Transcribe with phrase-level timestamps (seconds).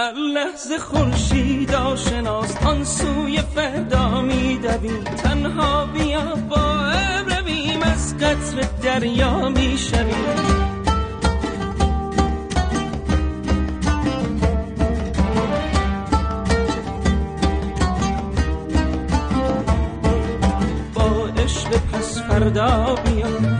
[0.00, 6.92] هر لحظه خورشید آشناس آن سوی فردا میدویم تنها بیا با
[7.26, 10.60] رویم از قطر دریا می‌شویم
[22.28, 23.59] فردا بیا.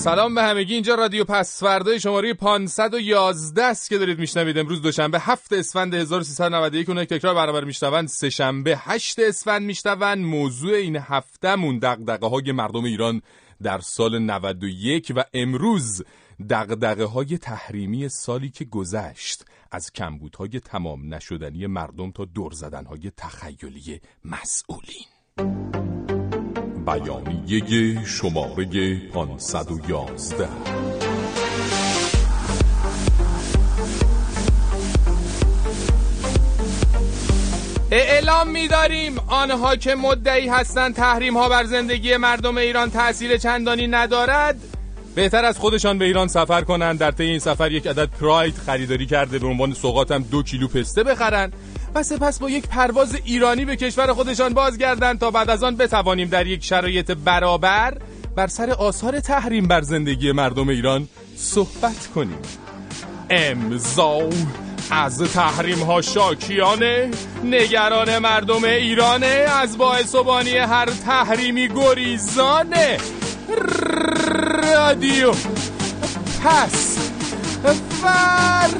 [0.00, 0.74] سلام به همگی.
[0.74, 6.88] اینجا رادیو پس فردا شماره 511 است که دارید میشنوید امروز دوشنبه 7 اسفند 1391
[6.88, 10.18] اونایی که تکرار برابر میشنون سه شنبه 8 اسفند میشنون.
[10.18, 13.22] موضوع این هفتهمون دغدغه های مردم ایران
[13.62, 16.02] در سال 91 و امروز
[16.50, 24.00] دغدغه های تحریمی سالی که گذشت از کمبودهای تمام نشدنی مردم تا دور زدنهای تخیلی
[24.24, 26.19] مسئولین.
[26.86, 30.48] بیانیه شماره 511
[37.92, 44.56] اعلام می‌داریم آنها که مدعی هستند تحریم ها بر زندگی مردم ایران تأثیر چندانی ندارد.
[45.14, 46.98] بهتر از خودشان به ایران سفر کنند.
[46.98, 49.38] در طی این سفر یک عدد پراید خریداری کرده.
[49.38, 51.52] به عنوان سوغات هم دو کیلو پسته بخرند.
[51.94, 56.28] و سپس با یک پرواز ایرانی به کشور خودشان بازگردند تا بعد از آن بتوانیم
[56.28, 57.98] در یک شرایط برابر
[58.36, 62.38] بر سر آثار تحریم بر زندگی مردم ایران صحبت کنیم.
[63.30, 64.20] امضا
[64.90, 67.10] از تحریم ها شاکیانه
[67.44, 72.96] نگران مردم ایرانه از باعث بانی هر تحریمی گریزانه
[74.62, 75.32] رادیو.
[76.44, 76.98] پس
[78.02, 78.70] فر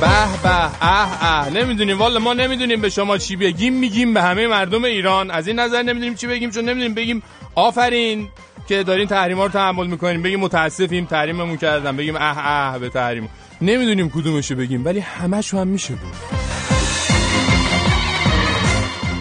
[0.00, 0.50] به به
[0.80, 1.98] اه اه نمی‌دونیم.
[1.98, 3.74] والا ما نمی‌دونیم به شما چی بگیم.
[3.74, 5.30] میگیم به همه مردم ایران.
[5.30, 6.94] از این نظر نمی‌دونیم چی بگیم چون نمی‌دونیم.
[6.94, 7.22] بگیم
[7.54, 8.28] آفرین
[8.68, 13.28] که دارین تحریما رو تحمل می‌کنیم بگیم متاسفیم تحریممون کردن بگیم اه اه به تحریم.
[13.60, 16.12] نمی‌دونیم کدومشو بگیم ولی همشو هم میشه بود.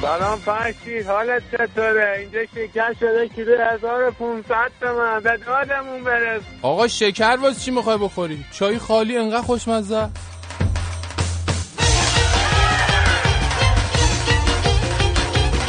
[0.02, 5.20] سلام فرشید حالت چطوره؟ اینجا شکر شده کیلو 1500 تومن.
[5.24, 6.42] به دادمون برس.
[6.62, 10.10] آقا شکر واس چی می‌خوای بخوری؟ چای خالی انقدر خوشمزه.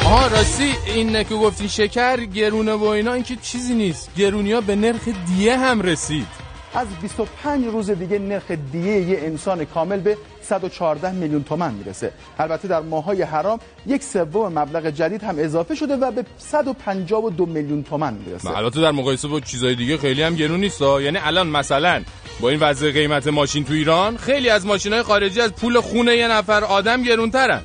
[0.09, 4.11] آها راستی این که گفتی شکر گرونه و اینا این که چیزی نیست.
[4.17, 6.27] گرونی ها به نرخ دیه هم رسید.
[6.75, 12.13] از 25 روز دیگه نرخ دیه یه انسان کامل به 114 میلیون تومن می‌رسه.
[12.39, 17.83] البته در ماهای حرام یک سوم مبلغ جدید هم اضافه شده و به 152 میلیون
[17.83, 18.57] تومن می‌رسه.
[18.57, 20.81] البته در مقایسه با چیزای دیگه خیلی هم گرون نیست.
[20.81, 22.03] یعنی الان مثلا
[22.41, 26.29] با این وضع قیمت ماشین تو ایران خیلی از ماشینای خارجی از پول خونه یه
[26.29, 27.61] نفر آدم گرونترن.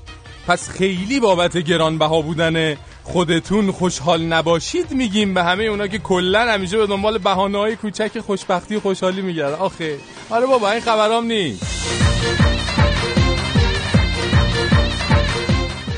[0.48, 6.78] پس خیلی بابت گرانبها بودن خودتون خوشحال نباشید میگیم به همه اونا که کلا همیشه
[6.78, 9.98] به دنبال بهانه‌های کوچک خوشبختی و خوشحالی میگردن آخه
[10.30, 11.64] آره بابا این خبرام نیست.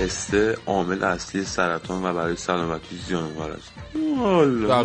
[0.01, 3.71] پسته عامل اصلی سرطان و برای سلامتی زیانبار است.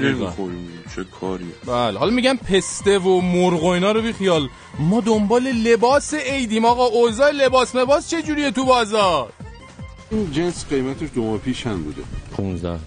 [0.05, 0.69] نمی‌خوریم.
[0.97, 4.49] چه کاریه بله حالا میگم پسته و مرغ و اینا رو بیخیال.
[4.79, 6.65] ما دنبال لباس عیدیم.
[6.65, 9.33] آقا اوضاع لباس مباس چه جوریه تو بازار؟
[10.11, 12.03] این جنس قیمتش دو ماه پیش چند بوده؟
[12.37, 12.79] 15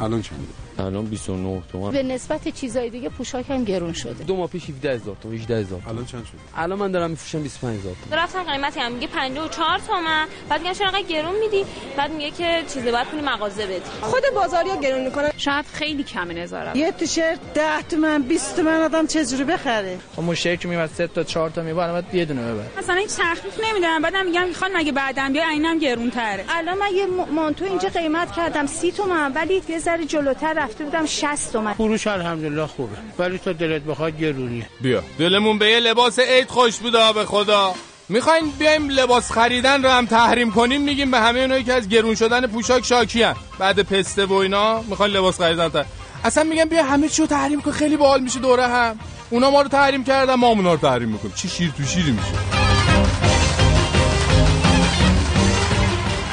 [0.00, 0.42] الان چنده
[0.78, 1.90] الان 29 تومن.
[1.90, 4.24] به نسبت چیزای دیگه پوشاک هم گرون شده.
[4.24, 8.22] دو ماه پیش 17000 تومن 18000 الان چند شده؟ الان من دارم میفروشم 25000 تومن.
[8.22, 10.26] رفتم قیمتی هم میگه 54 تومن.
[10.48, 11.64] بعد میگم چرا انقدر گرون میدی؟
[11.96, 13.80] بعد میگه که چیزه باید پول مغازه بدی.
[14.00, 16.76] خود بازاریا گرون می‌کنن شاید خیلی کم نظارت.
[16.76, 21.24] یه تیشرت 10 تومن 20 تومن آدم چجوری بخره؟ خب مشتری که میاد 3 تا
[21.24, 24.92] 4 تا می‌بره بعد یه دونه ببر مثلا هیچ تخفیف نمیدن بعدم میگم می‌خوان مگه
[24.92, 29.62] بعدم بیا عینم گرون تره الان من یه مانتو اینجا قیمت کردم 30 تومن ولی
[29.68, 32.96] یه ذره جلوتر رفته بودم 60 تومن فروش الحمدلله خوبه.
[33.18, 35.02] ولی تو دلت بخواد گرونیه بیا.
[35.18, 37.74] دلمون به یه لباس عید خوش بوده به خدا.
[38.08, 42.14] می‌خواین بیایم لباس خریدن رو هم تحریم کنیم میگیم به همه اونایی که از گرون
[42.14, 43.36] شدن پوشاک شاکی هم.
[43.58, 45.84] بعد پسته و اینا می‌خواین لباس خریدن تا.
[46.24, 48.98] اصلا میگم بیا همه چی رو تحریم کن خیلی باحال میشه دوره هم.
[49.30, 51.34] اونا ما رو تحریم کردن ما اونا رو تحریم می‌کنیم.
[51.36, 52.34] چی شیر تو شیری میشه.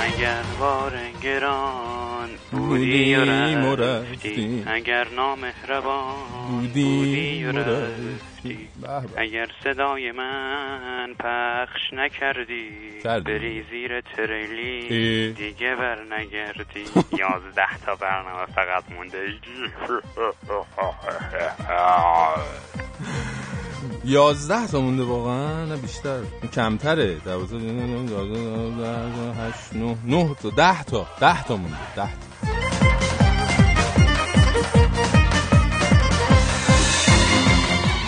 [0.02, 0.94] اگر بار
[1.24, 1.99] گران
[2.52, 4.64] بودی و رفتی.
[4.68, 6.14] اگر نامهربان
[6.50, 8.70] بودی و رفتی.
[9.18, 12.70] اگر صدای من پخش نکردی
[13.04, 16.84] بری زیر تریلی دیگه بر نگردی
[17.20, 19.34] یازده تا برنامه فقط مونده.
[24.06, 26.20] یازده تا مونده واقعا؟ نه بیشتر.
[26.54, 27.16] کمتره.
[27.26, 27.74] دوازده هشت
[29.74, 30.50] نه نه تا.
[30.50, 31.08] ده تا.
[31.20, 31.78] ده تا مونده.
[31.96, 32.29] ده تا.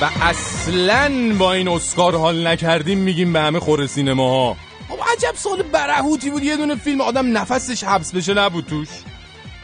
[0.01, 4.57] و اصلا با این اسکار حال نکردیم میگیم به همه خور سینماها.
[4.89, 8.87] خب عجب سال برهوتی بود یه دونه فیلم آدم نفسش حبس بشه نبود توش.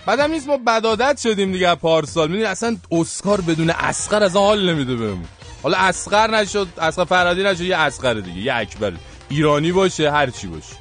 [0.05, 2.27] بعدم نیست ما بدادت شدیم دیگه پارسال.
[2.27, 5.25] می‌دونی اصلا اسکار بدون اسقر از حال نمیده بهمون.
[5.63, 8.93] حالا اسقر نشد اسقر فرادی نشد یه اسقر دیگه یه اکبر.
[9.29, 10.75] ایرانی باشه هر چی باشه.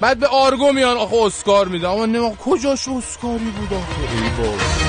[0.00, 1.88] بعد به آرگو میان آخه اسکار میده.
[1.88, 4.87] اما نه کجاش اسکاری بود؟ آخه ای بابا.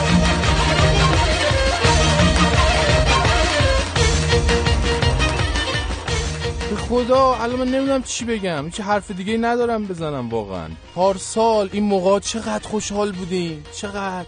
[6.90, 8.70] خدا الان من نمی‌دونم چی بگم.
[8.70, 10.68] چه حرف دیگه ندارم بزنم واقعا.
[10.96, 13.64] پارسال این موقع چقدر خوشحال بودیم.
[13.76, 14.28] چقدر.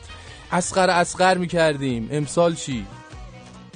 [0.51, 2.09] اسقر اسقر می‌کردیم.
[2.11, 2.85] امسال چی؟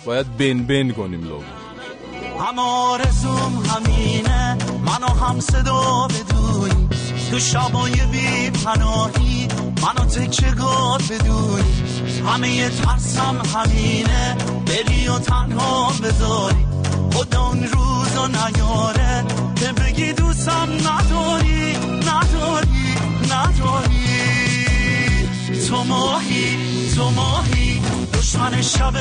[0.05, 1.39] باید بن بن کنیم لو
[2.39, 4.57] هم آرزوم همینه.
[4.85, 6.89] منو هم صدا بدونی
[7.31, 9.47] تو شبای بی پناهی
[9.81, 11.73] منو تکه گاد بدونی
[12.27, 14.37] همه ترسم همینه.
[14.65, 16.74] بری و تنها بذاری.
[17.15, 19.23] خدا اون روزو نیاره.
[19.55, 22.95] که بگی دوستم نداری نداری
[23.31, 24.65] نداری.
[25.69, 26.57] تو ماهی
[26.95, 27.81] تو ماهی
[28.13, 28.97] دشمن شب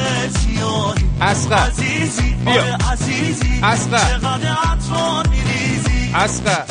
[1.21, 2.77] عزیزی بیا.
[2.93, 3.61] عزیزی.
[3.61, 6.13] چقدر میریزی.
[6.15, 6.65] اسقر.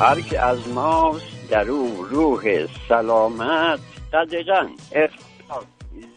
[0.00, 2.42] هر که از ماست در او روح
[2.88, 3.93] سلامت.
[4.14, 5.64] قدغن اختار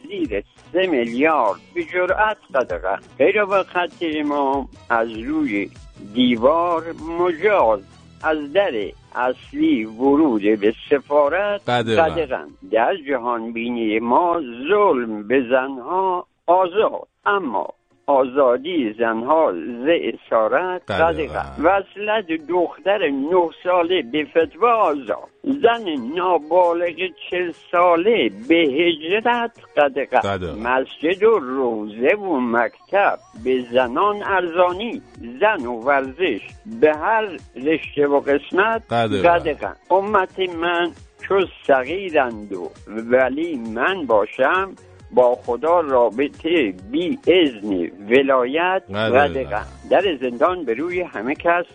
[0.08, 5.70] زیر سه میلیارد به جرأت قدغن غیر و خط امام از روی
[6.14, 6.84] دیوار
[7.20, 7.80] مجاز
[8.24, 8.72] از در
[9.16, 11.70] اصلی ورود به سفارت.
[11.70, 17.08] قدغن در جهان بینی ما ظلم به زنها آزاد.
[17.26, 17.74] اما
[18.07, 21.07] آزادی زنها ز اسارت قدغن.
[21.07, 25.83] قدغن وصلت دختر نه ساله به فتوا آزاد زن
[26.15, 26.95] نابالغ
[27.30, 30.59] چل ساله به هجرت قدغن قدغن.
[30.59, 35.01] مسجد و روزه و مکتب به زنان ارزانی
[35.42, 36.42] زن و ورزش
[36.81, 38.94] به هر رشته و قسمت.
[38.94, 40.92] قدغن امت من
[41.27, 42.69] چو صغیرند و
[43.12, 44.75] ولی من باشم
[45.12, 48.83] با خدا رابطه بی اذن ولایت.
[48.89, 51.65] قدغن در زندان به روی همه کس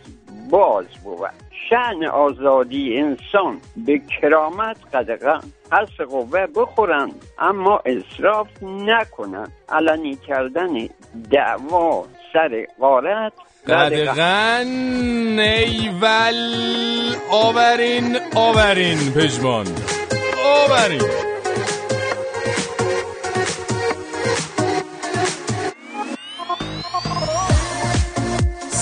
[0.51, 1.31] باز بود.
[1.71, 5.41] شعن آزادی انسان به کرامت قدغن.
[5.71, 9.53] پس قوه بخورند اما اصراف نکنند.
[9.69, 10.89] علنی کردن
[11.31, 13.33] دعوا سر قارت
[13.69, 14.67] قدغن
[15.39, 16.35] ایول
[17.31, 19.67] آورین آورین پژمان.
[20.45, 21.32] آورین.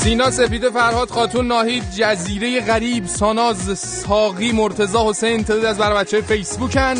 [0.03, 6.21] سینا سپید فرهاد خاتون ناهید جزیره غریب ساناز ساقی مرتضی حسین تعدادی از برو بچه
[6.21, 6.95] فیسبوکن.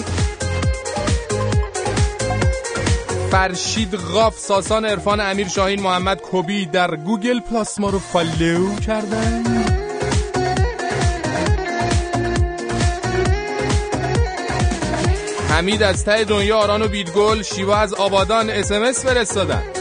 [3.31, 9.45] فرشید قاف ساسان عرفان امیر شاهین محمد کبی در گوگل پلاس ما رو follow کردن.
[15.49, 19.80] حمید از ته دنیا آران و بیدگل شیوا از آبادان SMS فرستادن.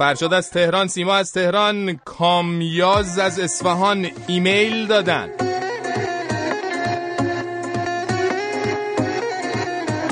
[0.00, 5.28] فرشاد از تهران سیما از تهران کامیاز از اصفهان ایمیل دادن.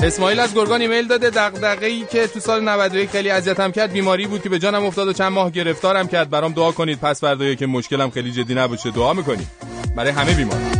[0.03, 4.27] اسماعیل از گرگان ایمیل داده دغدغه ای که تو سال 91 خیلی اذیتم کرد بیماری
[4.27, 6.29] بود که به جانم افتاد و چند ماه گرفتارم کرد.
[6.29, 9.47] برام دعا کنید پس فردایی که مشکلم خیلی جدی نباشه دعا می‌کنید.
[9.95, 10.78] برای همه بیمار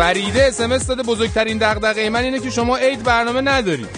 [0.00, 3.88] فریده اسمس داده بزرگترین دغدغه من اینه که شما عید برنامه ندارید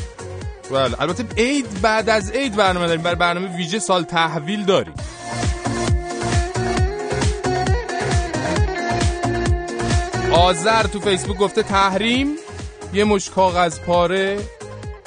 [0.71, 4.95] بله البته عید بعد از عید برنامه داریم برای برنامه ویژه سال تحویل داریم.
[10.33, 12.37] آذر تو فیسبوک گفته تحریم
[12.95, 14.39] یه مش کاغذ پاره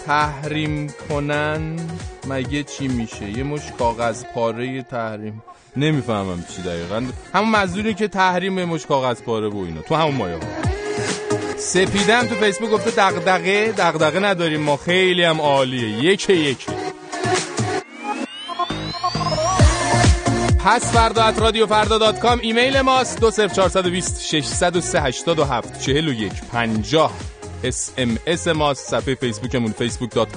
[0.05, 1.75] تحریم کنن
[2.27, 5.43] مگه چی میشه؟ یه مش کاغذ پاره تحریم.
[5.77, 7.03] نمی‌فهمم چی دقیقا.
[7.33, 9.81] همون منظوری که تحریم مشت کاغذ پاره و اینا.
[9.81, 10.64] تو همون مایه ها.
[11.65, 16.03] سپیدم تو فیسبوک گفته دغدغه دغدغه نداریم ما خیلی هم عالیه.
[16.03, 16.65] یک یک
[20.65, 22.39] پس فردا at رادیو فردا dot com.
[22.39, 23.19] ایمیل ماست.
[23.19, 27.11] دو صفر 420 603 87 41 50
[27.63, 28.89] SMS ماست.
[28.89, 30.31] صفحه فیسبوکمون فیسبوک dot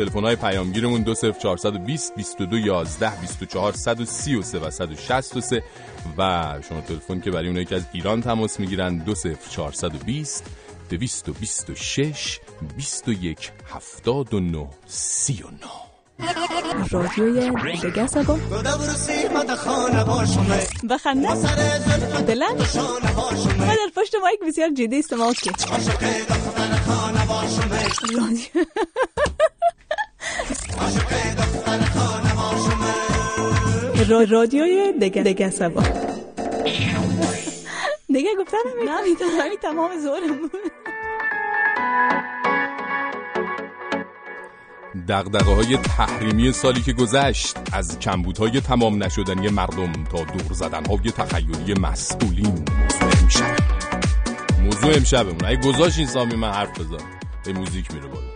[0.00, 5.62] تلفن های پیامگیرمون دو سف 420 22 11 24 133 و 163
[6.18, 10.44] و شما تلفن که برای اونایی که از ایران تماس می‌گیرن دو سف 420
[10.90, 12.40] 226
[12.76, 15.58] 21 79 39
[16.90, 17.50] رادیوی
[17.82, 18.38] دگه سبا
[20.90, 21.34] بخنده
[22.22, 22.56] دلن
[23.60, 25.50] و در پشت مایک بسیار جدی استماع که
[34.30, 35.82] رادیوی دگه دگه سبا
[38.06, 40.50] دیگه گفتم نمی‌تونم تمام زورم بود
[45.08, 51.10] دقدقه های تحریمی سالی که گذشت از کمبودهای تمام نشدنی مردم تا دور زدن های
[51.10, 52.46] تخیلی مسئولین.
[52.46, 53.56] موضوع امشب.
[54.62, 55.44] موضوع امشبمون.
[55.44, 57.04] اگه گذاشت این سامی من حرف بزن
[57.44, 58.29] به موزیک میره بالا.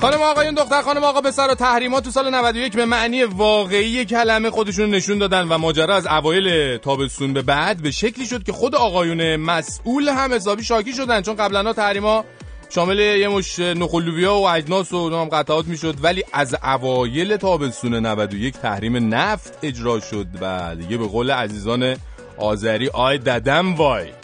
[0.00, 4.50] خانم آقایون دختر خانم آقا پسر و تحریمات تو سال 91 به معنی واقعی کلمه
[4.50, 8.74] خودشون نشون دادن و ماجرا از اوایل تابستون به بعد به شکلی شد که خود
[8.74, 11.22] آقایون مسئول هم حسابی شاکی شدن.
[11.22, 12.24] چون قبلا تحریما
[12.68, 18.54] شامل یه مش نخلوبیا و اجناس و نام قطعات می‌شد ولی از اوایل تابستون 91
[18.54, 20.26] تحریم نفت اجرا شد.
[20.40, 21.96] و دیگه به قول عزیزان
[22.38, 24.19] آذری آی ددم وای.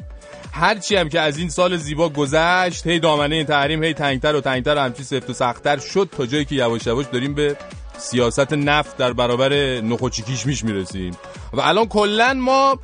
[0.56, 4.40] هرچی هم که از این سال زیبا گذشت هی دامنه این تحریم هی تنگتر و
[4.40, 7.56] تنگتر و همچی سفت و سختتر شد تا جایی که یواش یواش داریم به
[7.98, 11.16] سیاست نفت در برابر نخوچیکیش میش می‌رسیم.
[11.52, 12.78] و الان کلا ما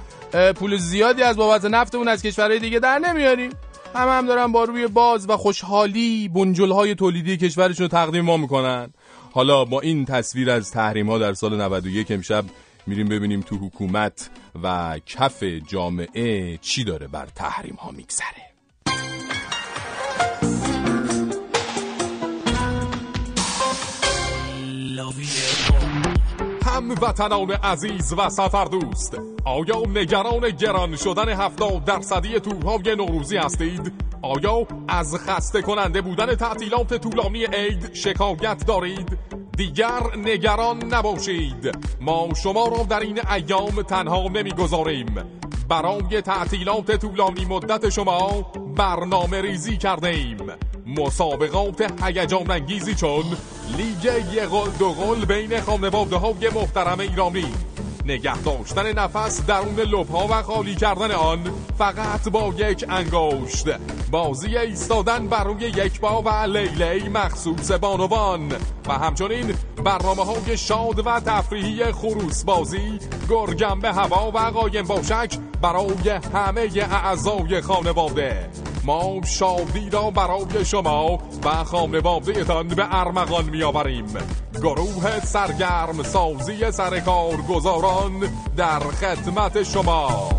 [0.54, 3.50] پول زیادی از بابت نفتمون از کشورهای دیگه در نمیاریم.
[3.94, 8.90] هم هم دارن با روی باز و خوشحالی بنجلهای تولیدی کشورشون رو تقدیم ما می‌کنن.
[9.32, 12.44] حالا با این تصویر از تحریم ها در سال 91 امشب
[12.86, 14.30] میریم ببینیم تو حکومت
[14.62, 18.52] و کف جامعه چی داره بر تحریم ها میگذره.
[25.72, 25.81] هم
[26.80, 34.66] وطنان عزیز و سفر دوست آیا نگران گران شدن هفتاد درصدی تورهای نوروزی هستید؟ آیا
[34.88, 39.18] از خسته کننده بودن تعطیلات طولانی عید شکایت دارید؟
[39.56, 45.14] دیگر نگران نباشید ما شما را در این ایام تنها نمی‌گذاریم
[45.72, 50.36] برای تعطیلات طولانی مدت شما برنامه ریزی کرده ایم.
[50.86, 53.24] مسابقات هیجان انگیزی چون
[53.76, 57.46] لیگ یقل دو گل بین خانواده های محترم ایرانی.
[58.04, 61.38] نگه داشتن نفس درون لبها و خالی کردن آن
[61.78, 63.68] فقط با یک انگشت.
[64.10, 68.52] بازی ایستادن بر روی یک با و لیلی مخصوص بانوان.
[68.88, 69.54] و همچنین
[69.84, 76.70] برنامه های شاد و تفریحی خروس بازی گرگم به هوا و قایم باشک برای همه
[76.90, 78.50] اعضای خانواده.
[78.84, 84.06] ما شادی را برای شما و خانواده تان به ارمغان میآوریم.
[84.54, 88.12] گروه سرگرم سازی سرکار گذاران
[88.56, 90.30] در خدمت شما.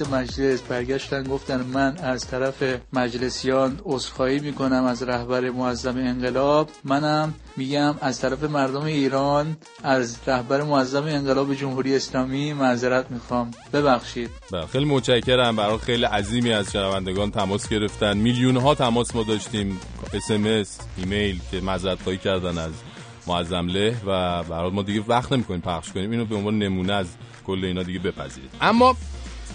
[0.00, 2.62] رئیس مجلس برگشتن گفتن من از طرف
[2.92, 6.70] مجلسیان عذرخواهی می‌کنم از رهبر معظم انقلاب.
[6.84, 13.50] منم میگم از طرف مردم ایران از رهبر معظم انقلاب جمهوری اسلامی معذرت می‌خوام.
[13.72, 14.30] ببخشید.
[14.52, 15.56] بله، خیلی متشکرم.
[15.56, 18.16] برای خیلی عظیمی از شنوندگان تماس گرفتن.
[18.16, 19.80] میلیون ها تماس ما داشتیم.
[20.12, 22.72] اس ایمیل که معذرت خواهی کردن از
[23.26, 26.10] معظم له و برای ما دیگه وقت نمی‌کنیم پخش کنیم.
[26.10, 27.06] اینو به عنوان نمونه از
[27.46, 28.50] کل اینا دیگه بپذیرید.
[28.60, 28.96] اما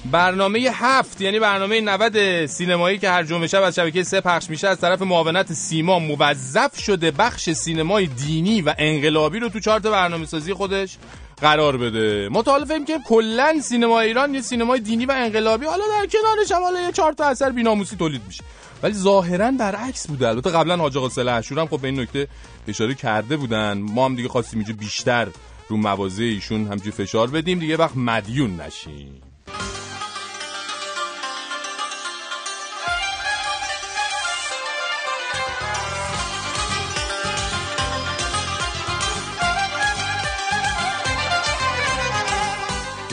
[0.05, 4.67] برنامه هفت یعنی برنامه 90 سینمایی که هر جمعه شب از شبکه سه پخش میشه
[4.67, 10.25] از طرف معاونت سیما موظف شده بخش سینمای دینی و انقلابی رو تو چارت برنامه
[10.25, 10.98] سازی خودش
[11.41, 12.29] قرار بده.
[12.29, 16.51] ما تا حالا که کلا سینما ایران یه سینمای دینی و انقلابی حالا در کنارش
[16.51, 18.43] حالا یه چهار تا اثر بیناموسی تولید میشه.
[18.84, 20.27] ولی ظاهرا برعکس بوده.
[20.27, 22.27] البته قبلا حاج آقا صالح هم خب به این نکته
[22.67, 23.77] اشاره کرده بودن.
[23.77, 25.27] ما هم دیگه خواستیم اینجا بیشتر
[25.67, 27.60] رو مواضع ایشون همجوری فشار بدیم.
[27.60, 29.22] دیگه وقت مدیون نشیم.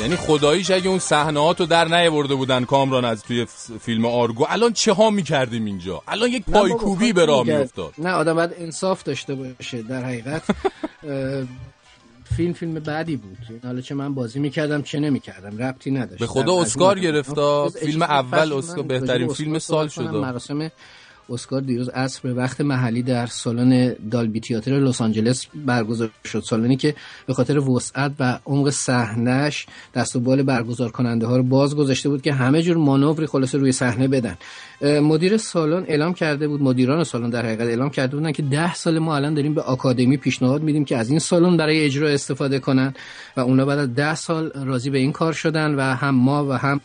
[0.00, 3.46] یعنی خداییش اگه اون صحنه رو در نیاورده بودن کامران از توی
[3.80, 7.94] فیلم آرگو الان چه ها می‌کردیم اینجا؟ الان یک پایکوبی به راه میافتاد.
[7.98, 10.42] نه آدم باید انصاف داشته باشه در حقیقت.
[12.36, 13.38] فیلم فیلم بعدی بود.
[13.64, 16.20] حالا چه من بازی می‌کردم چه نمی‌کردم ربطی نداشت.
[16.20, 20.70] به خدا اسکار گرفتا فیلم اول اسکار بهترین فیلم سال شد مراسم
[21.30, 26.40] اسکار دیروز عصر به وقت محلی در سالن دالبی تیاتر لس آنجلس برگزار شد.
[26.40, 26.94] سالنی که
[27.26, 32.08] به خاطر وسعت و عمق صحنهش دست و بال برگزار کننده ها رو باز گذاشته
[32.08, 34.36] بود که همه جور مانوری خلاصه روی صحنه بدن.
[34.82, 38.98] مدیر سالن اعلام کرده بود مدیران سالن در حقیقت اعلام کرده بودن که ده سال
[38.98, 42.94] ما الان داریم به آکادمی پیشنهاد میدیم که از این سالن برای اجرا استفاده کنن
[43.36, 46.52] و اونا بعد از ده سال راضی به این کار شدن و هم ما و
[46.52, 46.80] هم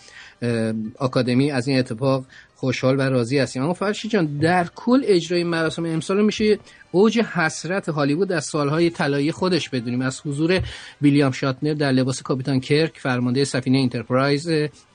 [0.98, 2.26] آکادمی از این اتفاق
[2.64, 3.64] خوشحال و راضی هستیم.
[3.64, 6.60] اما فرشید جان در کل اجرای مراسم امسال میشه
[6.92, 10.02] اوج حسرت هالیوود از سالهای طلایی خودش بدونیم.
[10.02, 10.62] از حضور
[11.02, 14.50] ویلیام شاتنر در لباس کاپیتان کرک فرمانده سفینه انترپرایز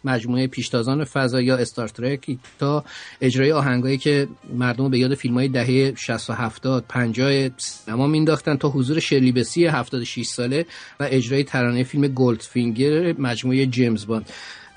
[0.05, 2.85] مجموعه پیشتازان فضا یا Star Trek تا
[3.21, 8.57] اجرای آهنگایی که مردم به یاد فیلم های دهه 60 و 70 50 سینما مینداختن
[8.57, 10.67] تا حضور شرلی بسی 76 ساله
[11.01, 14.27] و اجرای ترانه فیلم گولدفینگر مجموعه جیمز باند.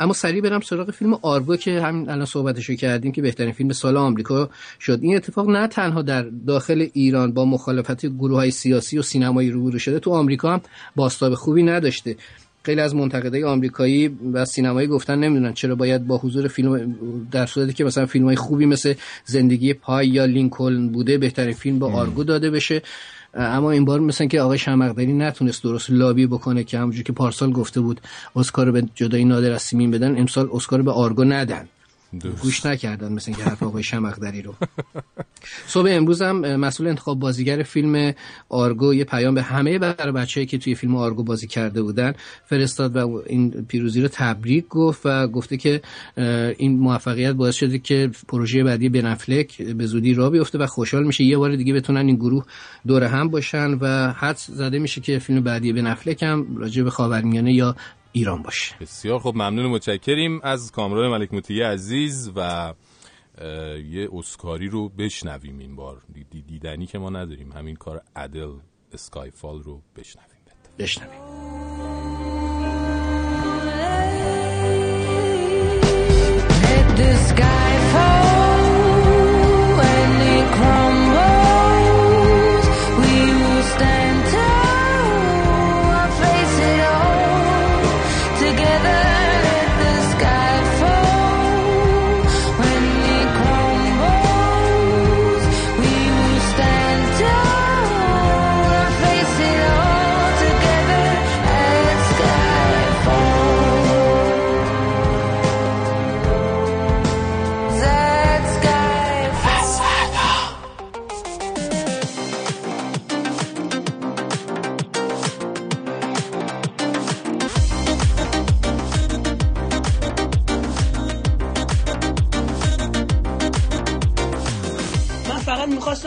[0.02, 3.98] اما سریع برم سراغ فیلم آرگو که همین الان صحبتشو کردیم که بهترین فیلم سال
[3.98, 5.00] آمریکا شد.
[5.02, 9.80] این اتفاق نه تنها در داخل ایران با مخالفت گروه های سیاسی و سینمایی روبرو
[9.80, 10.62] شده تو آمریکا هم
[10.96, 12.16] بازتاب خوبی نداشته.
[12.64, 16.96] خیلی از منتقدای آمریکایی و سینمایی گفتن نمی‌دونن چرا باید با حضور فیلم
[17.32, 18.94] در صورتی که مثلا فیلم های خوبی مثل
[19.26, 22.82] زندگی پای یا لینکلن بوده بهترین فیلم به آرگو داده بشه.
[23.34, 27.52] اما این بار مثل که آقای شمقدری نتونست درست لابی بکنه که همونجور که پارسال
[27.52, 28.02] گفته بود
[28.36, 31.68] اسکار به جدای نادر از سیمین بدن امسال اسکار به آرگو ندن.
[32.42, 34.56] گوش نکردن مثل که حرف آقای شمقدری رو.
[35.68, 38.14] صبح امروز هم مسئول انتخاب بازیگر فیلم
[38.50, 42.14] آرگو یه پیام به همه بر بچه‌ای که توی فیلم آرگو بازی کرده بودن.
[42.46, 45.82] فرستاد و این پیروزی رو تبریک گفت و گفته که
[46.58, 51.24] این موفقیت باعث شده که پروژه بعدی بنفلک به زودی راه بیفته و خوشحال میشه.
[51.24, 52.46] یه بار دیگه بتونن این گروه
[52.88, 57.54] دور هم باشن و حد زده میشه که فیلم بعدی بنفلک هم راجع به خاورمیانه
[57.54, 57.76] یا
[58.12, 58.76] ایران باشه.
[58.82, 60.42] بسیار خب ممنون متشکریم.
[60.44, 62.74] از کامران ملک موتی عزیز و
[63.90, 66.02] یه اسکاری رو بشنویم این بار.
[66.48, 67.52] دیدنی که ما نداریم.
[67.52, 68.52] همین کار عدل
[68.94, 70.28] اسکایفال رو بشنویم.
[70.80, 71.22] بشنویم.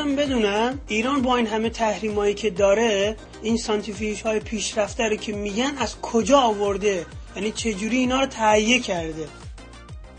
[0.03, 5.73] بدونم ایران با این همه تحریمایی که داره این سانتیفیش های پیشرفته رو که میگن
[5.79, 9.29] از کجا آورده؟ یعنی چجوری اینا رو تهیه کرده؟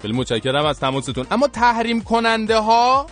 [0.01, 1.27] خیلی متشکرم از تماستون.
[1.31, 3.05] اما تحریم کننده ها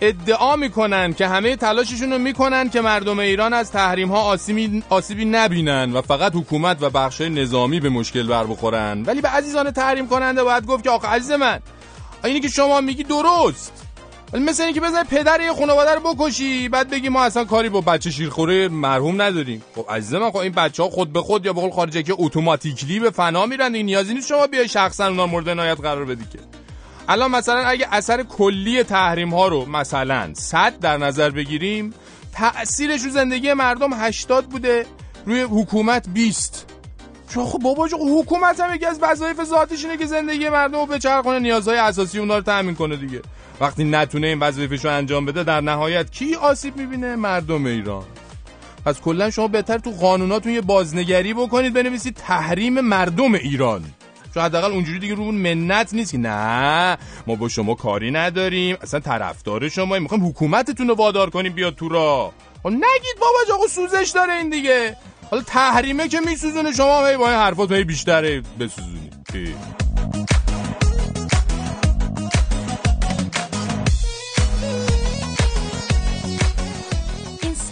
[0.00, 4.36] ادعا می‌کنن که همه تلاششون رو می‌کنن که مردم ایران از تحریم ها
[4.90, 9.02] آسیبی, نبینن و فقط حکومت و بخش نظامی به مشکل بر بخورن.
[9.02, 11.60] ولی به عزیزان تحریم کننده باید گفت که آقا عزیز من
[12.24, 13.83] اینی که شما میگی درست.
[14.42, 18.10] مثل اینکه بزنی پدر یه خانواده رو بکشی بعد بگی ما اصلا کاری با بچه
[18.10, 19.62] شیرخوره مرحوم نداریم.
[19.74, 22.14] خب عزیز من خب این بچه ها خود به خود یا به قول خارجی که
[22.18, 26.24] اتوماتیکلی به فنا میرن این نیازی نیست شما بیای شخصا اونا مورد عنایت قرار بدی
[26.32, 26.38] که.
[27.08, 31.94] الان مثلا اگه اثر کلی تحریم ها رو مثلا 100 در نظر بگیریم
[32.32, 34.86] تأثیرش رو زندگی مردم 80 بوده
[35.26, 36.66] روی حکومت 20
[37.34, 40.86] چون خب بابا جو حکومت هم یکی از وظایف ذاتیش اینه که زندگی مردم رو
[40.86, 43.22] بچرخونه نیازهای اساسی اونا رو تامین کنه دیگه.
[43.60, 48.04] وقتی نتونه این وظایفش رو انجام بده در نهایت کی آسیب می‌بینه؟ مردم ایران.
[48.86, 53.84] پس کلا شما بهتر تو قانوناتون یه بازنگری بکنید بنویسید تحریم مردم ایران.
[54.34, 59.00] چون حداقل اونجوری دیگه رو منت نیست که نه ما با شما کاری نداریم اصلا
[59.00, 64.10] طرفدار شما می‌خوایم حکومتتون رو وادار کنیم بیاد تو را خب نگید بابا آقا سوزش
[64.14, 64.96] داره این دیگه.
[65.30, 69.14] حالا تحریمه که میسوزونه شما هی با این حرفات هی بیشتره بسوزونید.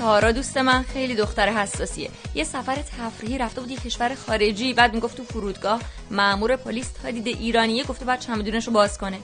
[0.03, 2.11] سارا دوست من خیلی دختر حساسیه.
[2.35, 7.11] یه سفر تفریحی رفته بود یه کشور خارجی بعد می‌گفت تو فرودگاه مامور پلیس تا
[7.11, 9.19] دیده ایرانیه گفته بعد چمدونش رو باز کنه.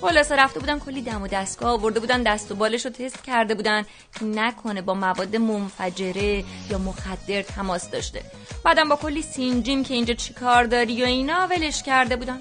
[0.00, 3.54] خلاصه رفته بودن کلی دم و دستگاه آورده بودن دست و بالش رو تست کرده
[3.54, 3.82] بودن
[4.18, 8.22] که نکنه با مواد منفجره یا مخدر تماس داشته.
[8.64, 12.38] بعدم با کلی سینجیم که اینجا چیکار داری و اینا ولش کرده بودن.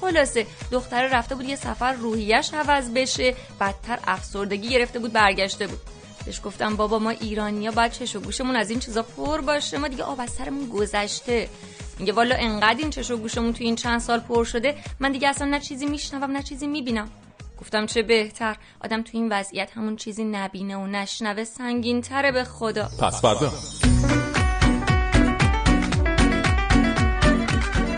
[0.00, 5.95] خلاصه دختره رفته بود یه سفر روحیش عوض بشه بدتر افسردگی گرفته بود برگشته بود.
[6.26, 9.88] بهش گفتم بابا ما ایرانیا باید چش و گوشمون از این چیزا پر باشه ما
[9.88, 11.48] دیگه آب از سرمون گذشته.
[11.98, 15.28] میگه والا انقدر این چش و گوشمون تو این چند سال پر شده من دیگه
[15.28, 17.10] اصلا نه چیزی میشنوم نه چیزی می‌بینم.
[17.60, 22.44] گفتم چه بهتر آدم تو این وضعیت همون چیزی نبینه و نشنوه سنگین تره به
[22.44, 22.88] خدا.
[23.00, 23.52] پس فردا.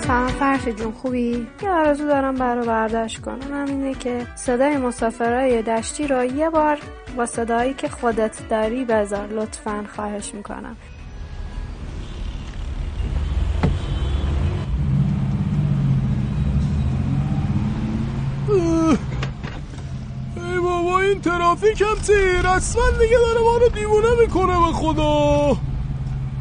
[0.09, 6.07] سلام فرش جون خوبی؟ یه آرزو دارم برا برداشت کنم همینه که صدای مسافرهای دشتی
[6.07, 6.79] رو یه بار
[7.17, 9.27] با صدایی که خودت داری بذار.
[9.27, 10.77] لطفا خواهش می‌کنم.
[20.37, 22.47] ای بابا این ترافیک هم تیر.
[22.47, 25.57] اصلا دیگه داره ما رو دیوونه می‌کنه به خدا.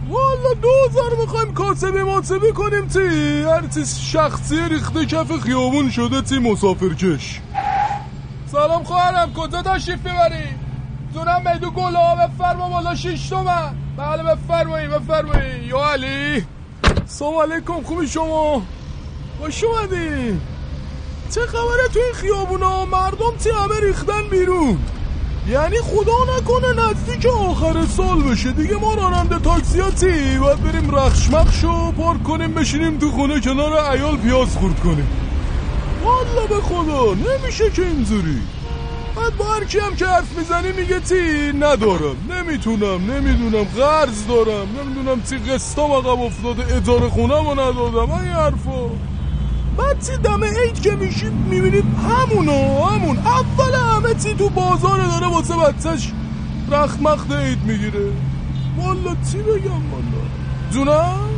[0.10, 3.44] والا دوزار می‌خوایم کاسبی ماسبی کنیم تی.
[3.44, 3.64] هر
[4.12, 7.42] شخصی ریخته کف خیابون شده تی مسافرکش.
[8.52, 10.44] سلام خواهرم کجا تشریف ببری
[11.14, 13.76] دونم میدو گلا بفرما بالا شیش تومن.
[13.98, 16.46] بله بفرمایی بفرمایی یا علی.
[17.06, 18.62] سلام علیکم خوبی شما؟
[19.40, 20.42] خوش اومدی
[21.32, 24.78] چه خبره تو این خیابونا؟ مردم تی همه ریختن بیرون.
[25.50, 28.52] یعنی خدا نکنه نزدیک آخر سال بشه.
[28.52, 29.90] دیگه ما راننده تاکسی ها
[30.42, 35.08] باید بریم رخشمخش و پارک کنیم بشینیم تو خونه کنار ایال پیاز خورد کنیم.
[36.04, 38.42] والا به خدا نمیشه که اینجوری.
[39.16, 42.16] بعد با هر هم که حرف می‌زنی میگه تی ندارم.
[42.30, 43.64] نمی‌تونم نمی‌دونم.
[43.64, 44.68] قرض دارم.
[44.80, 46.76] نمی‌دونم تی قسطام عقب افتاده.
[46.76, 48.12] اداره خونم رو ندادم.
[48.12, 48.90] این حرفا.
[49.78, 53.18] بعد تی دم عید که میشید می‌بینید همونو همون.
[53.18, 56.12] اول همه تی تو بازار داره واسه بچهش
[56.72, 58.12] رخمخت عید می‌گیره.
[58.78, 60.24] والا تی بگم والا؟
[60.72, 61.30] جونم؟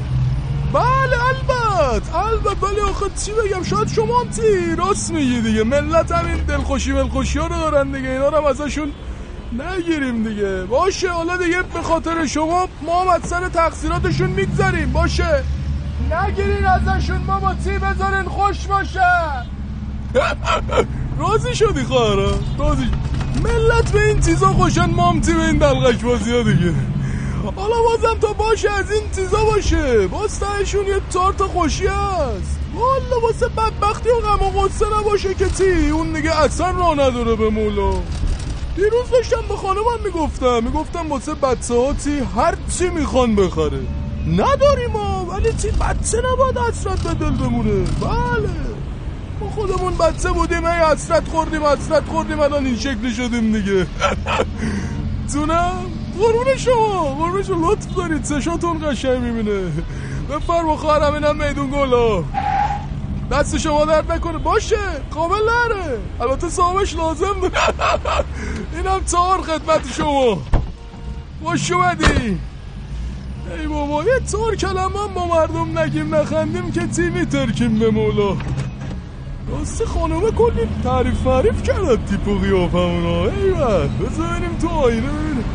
[0.73, 2.15] بله البت.
[2.15, 5.63] البت ولی آخه چی بگم؟ شاید شما هم تی راست میگی دیگه.
[5.63, 8.09] ملت هم این دلخوشی ملخوشی ها رو دارن دیگه.
[8.09, 8.91] اینا رو ازشون
[9.59, 10.63] نگیریم دیگه.
[10.63, 15.43] باشه حالا دیگه به خاطر شما ما هم از سر تقصیراتشون می‌گذاریم باشه.
[16.13, 18.99] نگیرین ازشون ما با تی بذارین؟ خوش باشه.
[21.19, 22.87] راضی شدی خواهرم راضی.
[23.43, 26.73] ملت به این چیزا خوشن ما هم تی به این دلغش بازی ها دیگه.
[27.55, 30.07] حالا بازم تا باشه از این چیزا باشه.
[30.07, 30.43] باز
[30.73, 32.59] یه تارت خوشی هست.
[32.73, 37.35] والا واسه بدبختی و غم و غصه نباشه که تی اون دیگه اصلا راه نداره
[37.35, 37.91] به مولا.
[38.75, 40.63] دیروز داشتم به خانمم می‌گفتم.
[40.63, 43.79] می‌گفتم واسه بچه ها تی هر چی می‌خوان بخره.
[44.37, 47.83] نداریم ما ولی تی بچه نباید حسرت به دل بمونه.
[48.01, 48.49] بله.
[49.41, 53.87] ما خودمون بچه بودیم ای حسرت خوردیم حسرت خوردیم الان این شکلی شدیم دیگه.
[55.33, 55.71] تونم
[56.19, 59.71] قربون شما قربون شما لطف دارید سشاتون قشنگ می‌بینه.
[60.29, 62.23] بفرما خواهرم اینم میدون گلا
[63.31, 64.77] دست شما درد نکنه باشه
[65.11, 67.35] قابل نره البته صاحبش لازم
[68.75, 70.37] اینم چهار خدمت شما.
[71.43, 72.39] خوش اومدی.
[73.57, 78.37] ای بابا یه چهار کلمه با مردم نگیم نخندیم که تیمی ترکیم به مولا.
[79.51, 85.45] راستی خانومه کلی تعریف معریف کردن تیپ و قیافمونا ایوه بذار بریم تو آینه ببینیم.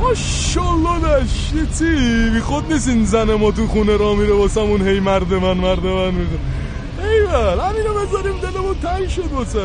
[0.00, 5.34] ماشالله دشتی بی خود نیست این زن ما تو خونه را میره واسمون هی مرد
[5.34, 6.38] من مرد من میگه
[7.02, 9.58] ایوه همینو بذاریم دلمون تنگ شد واسش.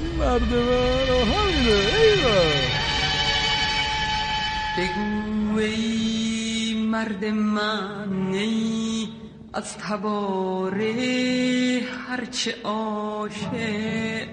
[0.00, 1.76] این مرد من همینه.
[2.00, 2.74] ایوه
[4.78, 6.13] بگو ای
[6.94, 9.08] مرد من ای
[9.52, 10.92] از تباره
[12.08, 14.28] هرچه عاشق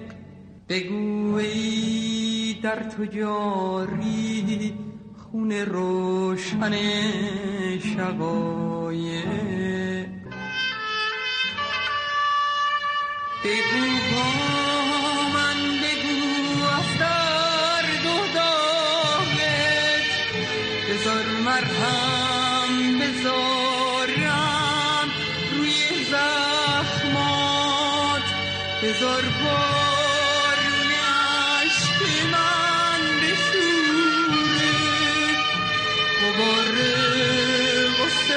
[0.68, 4.74] بگو ای در تو جاری
[5.18, 6.72] خون روشن
[7.78, 9.26] شقایق.
[13.44, 14.28] بگو با
[15.34, 16.20] من بگو
[16.78, 17.51] از
[28.92, 32.02] بذار بارون عشق
[32.32, 34.76] من بشوره
[36.20, 36.76] غبار
[37.98, 38.36] غصه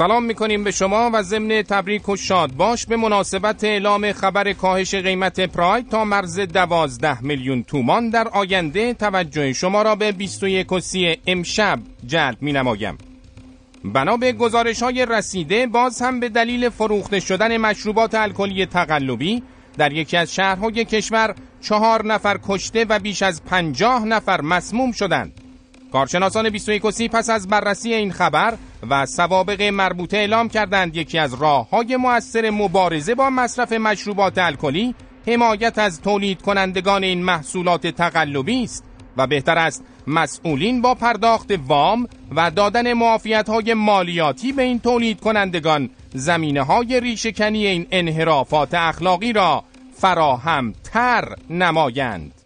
[0.00, 4.94] سلام می‌کنیم به شما و ضمن تبریک و شاد باش به مناسبت اعلام خبر کاهش
[4.94, 10.80] قیمت پراید تا مرز 12 میلیون تومان در آینده توجه شما را به 21 و
[10.80, 12.98] 30 امشب جلب می نمایم.
[13.84, 19.42] بنا به گزارش های رسیده باز هم به دلیل فروخته شدن مشروبات الکلی تقلبی
[19.78, 25.39] در یکی از شهرهای کشور چهار نفر کشته و بیش از پنجاه نفر مسموم شدند.
[25.92, 28.54] کارشناسان 21 و 30 پس از بررسی این خبر
[28.90, 34.94] و سوابق مربوطه اعلام کردند یکی از راه های مؤثر مبارزه با مصرف مشروبات الکلی
[35.26, 38.84] حمایت از تولید کنندگان این محصولات تقلبی است
[39.16, 45.20] و بهتر است مسئولین با پرداخت وام و دادن معافیت های مالیاتی به این تولید
[45.20, 52.39] کنندگان زمینه های ریشهکنی این انحرافات اخلاقی را فراهم تر نمایند.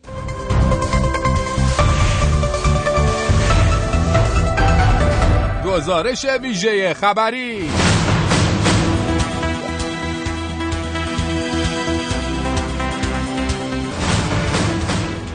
[5.75, 7.71] گزارش ویژه خبری.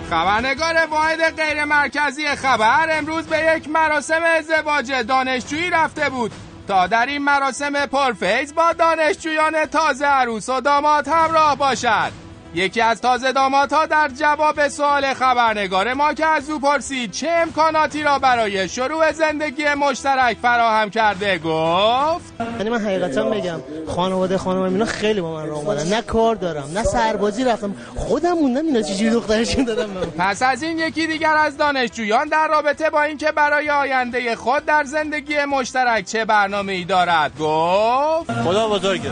[0.10, 6.32] خبرنگار واحد غیر مرکزی خبر امروز به یک مراسم ازدواج دانشجویی رفته بود.
[6.68, 12.29] تا در این مراسم پرفیز با دانشجویان تازه عروس و داماد همراه باشد.
[12.54, 18.04] یکی از تازه دامادها در جواب سوال خبرنگار ما که از او پرسید چه امکاناتی
[18.04, 24.86] را برای شروع زندگی مشترک فراهم کرده؟ گفت یعنی من حقیقتا بگم خانواده خانم اینا
[24.86, 25.88] خیلی با من راه اومدن.
[25.88, 27.76] نه کار دارم نه سربازی رفتم.
[27.96, 30.02] خودم موندم اینا چجوری دخترشون دادم من.
[30.02, 34.84] پس از این یکی دیگر از دانشجویان در رابطه با اینکه برای آینده خود در
[34.84, 39.12] زندگی مشترک چه برنامه ای دارد؟ گفت خدا بزرگه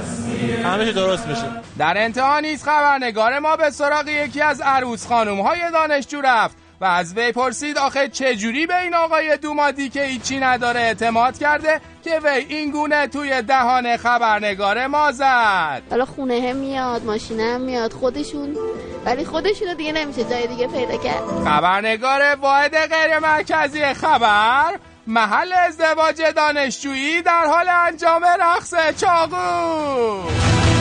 [0.63, 1.45] همه درست میشه.
[1.78, 6.86] در انتها نیز خبرنگار ما به سراغ یکی از عروس خانم های دانشجو رفت و
[6.86, 12.20] از وی پرسید آخه چجوری به این آقای دومادی که هیچی نداره اعتماد کرده که
[12.24, 17.94] وی این گونه توی دهان خبرنگار ما زد؟ حالا خونه هم میاد ماشینه هم میاد
[17.94, 18.58] خودشون
[19.06, 21.24] ولی خودشون دیگه نمیشه جای دیگه پیدا کرد.
[21.46, 24.74] خبرنگار واحد غیر مرکزی خبر
[25.08, 30.77] محل ازدواج دانشجویی در حال انجام رقص چاقو.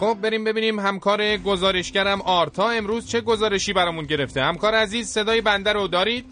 [0.00, 4.42] خب بریم ببینیم همکار گزارشگرم آرتا امروز چه گزارشی برامون گرفته.
[4.42, 6.24] همکار عزیز صدای بنده رو دارید؟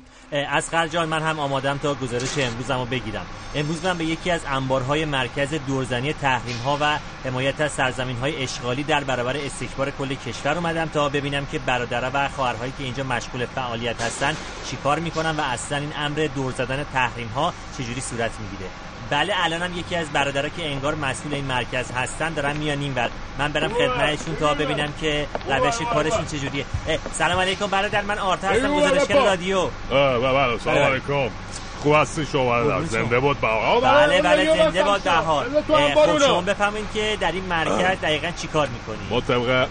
[0.51, 3.27] از جان من هم آمادم تا گزارش امروزم رو بگیرم.
[3.55, 8.43] امروز من به یکی از انبارهای مرکز دورزنی تحریم ها و حمایت از سرزمین های
[8.43, 13.05] اشغالی در برابر استکبار کل کشور اومدم تا ببینم که برادرها و خواهرهایی که اینجا
[13.05, 14.37] مشغول فعالیت هستن
[14.71, 18.86] چیکار می‌کنن و اصلا این امر دور زدن تحریم ها چجوری صورت می‌گیره.
[19.11, 23.11] بله الانم یکی از برادرها که انگار مسئول این مرکز هستن دارن میان این ور.
[23.39, 26.65] من برم خدمتشون تا ببینم که روش کارشون چجوریه.
[27.13, 29.69] سلام علیکم برادر من آرتا هستم گزارشگر رادیو.
[29.91, 31.29] بله سلام علیکم.
[31.83, 35.47] خوب هستی شما زنده بود بهار بله بله زنده بود بهار.
[35.69, 39.69] خب شما بفهمین که در این مرکز دقیقا چیکار می‌کنید ما طبق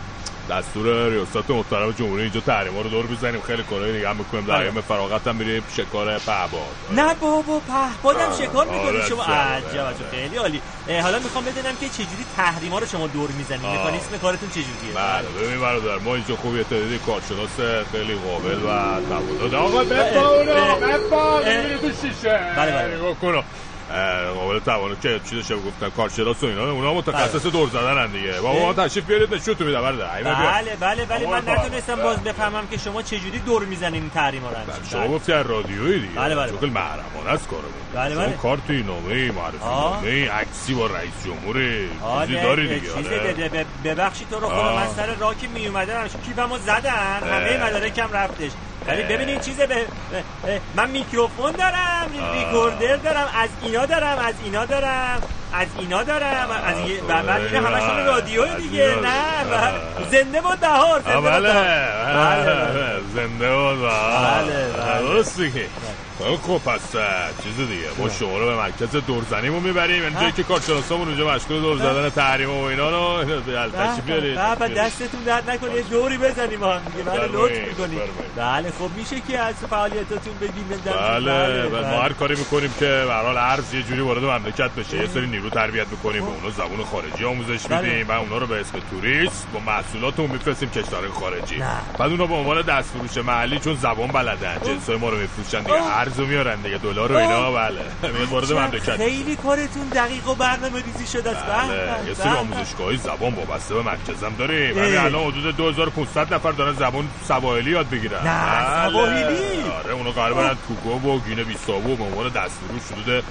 [0.49, 3.41] دستور ریاست محترم جمهوری اینجا تحریما رو دور بزنیم.
[3.41, 4.45] خیلی کارهای دیگه هم می‌کنیم.
[4.45, 5.63] در ایام فراغت هم میریم.
[5.77, 6.61] شکار پهباد.
[6.95, 10.61] نه بابا پهبادم شکار می‌کنیم شما عجب خیلی عالی.
[11.03, 15.61] حالا می‌خوام بدونم که چجوری تحریما رو شما دور می‌زنید مکانیسم کارتون چجوریه؟ بله ببین
[15.61, 21.87] برادر ما اینجا خوب یه تعدادی کارشناس خیلی قابل و تواند آقا بفاونا بفاونا تو
[22.01, 23.43] شیشه بله بله.
[24.35, 28.73] قابل توانه که چی داشته گفتن کارشناس و اینا اونا متخصص دور زدن دیگه بابا
[28.73, 33.19] تشریف بیارید نشون میدم برده بله بله بله من نتونستم باز بفهمم که شما چه
[33.19, 34.55] جوری دور می‌زنین تحریما رو
[34.91, 37.63] شما گفتی از رادیویی دیگه بله بله شغل محرمانه است کارو
[37.95, 41.55] بله بله کارتی نامه معرفی نامه عکسی با رئیس جمهور
[42.25, 43.09] چیزی داری دیگه چیزی
[43.83, 48.51] ببخشید تو رو خدا من سر راه که می اومدم کیفمو زدن همه مدارکم رفتش
[48.87, 49.85] ولی ببینین چیزه به
[50.75, 55.21] من میکروفون دارم ریکوردر دارم از اینا دارم از اینا دارم
[55.53, 56.75] از اینا دارم از
[57.07, 61.53] بعد اینا همشون رادیو دیگه نه زنده بود بهار زنده بود بله.
[63.15, 65.67] زنده بود بله بله.
[66.19, 66.81] خب پس
[67.43, 67.85] چیز دیگه.
[67.97, 70.03] ما شما رو به مرکز دورزنیمون می‌بریم.
[70.03, 74.35] یعنی جایی که کارشناسامون اونجا مشغول دور زدن تحریم و اینا رو تشریف بیارید.
[74.35, 75.75] بابا دستتون درد نکنه.
[75.75, 77.99] یه دوری بزنیم هم دیگه من لطف می‌کنید
[78.35, 83.13] بله خب میشه که از فعالیتاتون بگیم بله بله ما هر کاری می‌کنیم که به
[83.13, 84.97] هر ارز یه جوری وارد مملکت بشه.
[84.97, 88.59] یه سری نیرو تربیت می‌کنیم به اونا زبون خارجی آموزش میدیم و اونا رو به
[88.59, 91.63] اسم توریست با محصولاتمون میفرستیم کشور خارجی.
[91.99, 95.81] بعد اونا به عنوان دستفروش محلی چون زبان بلدن جنسای ما رو میفروشن دیگه.
[96.05, 97.81] ارزو میارن دیگه دلار و اینا بله.
[98.13, 101.45] میاد وارد مملکت خیلی کارتون دقیق و برنامه ریزی شده است.
[101.45, 102.07] بله.
[102.07, 104.79] یه سری آموزشگاهی زبان وابسته به مرکزم داریم.
[104.79, 108.27] همین الان حدود 2500 نفر دارن زبان سواحلی یاد بگیرن.
[108.27, 109.71] نه سواحلی.
[109.83, 113.23] آره اونا قرار برن توگو و گینه بیساو به عنوان دستفروش حدود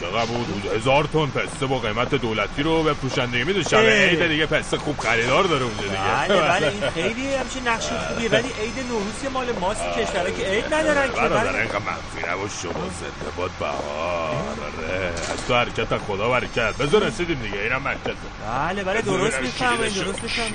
[0.00, 4.46] چقدر بود؟ هزار تن پسته با قیمت دولتی رو به پوشندگی میده شب عید دیگه
[4.46, 5.98] پسته خوب خریدار داره اونجا دیگه.
[6.28, 8.28] بله بله این خیلی همچین نقش خوبیه.
[8.38, 11.24] ولی عید نوروز که مال ماست کشورا که عید ندارن که بله.
[11.32, 14.34] اینقدر منفی نباش شما زنده باد بهار.
[14.34, 15.06] آره.
[15.32, 16.76] از تو حرکت خدا برکت.
[16.76, 18.14] بذار رسیدیم دیگه اینم مرکز
[18.48, 20.48] بله بله درست می‌فهمم درست می‌فهمم.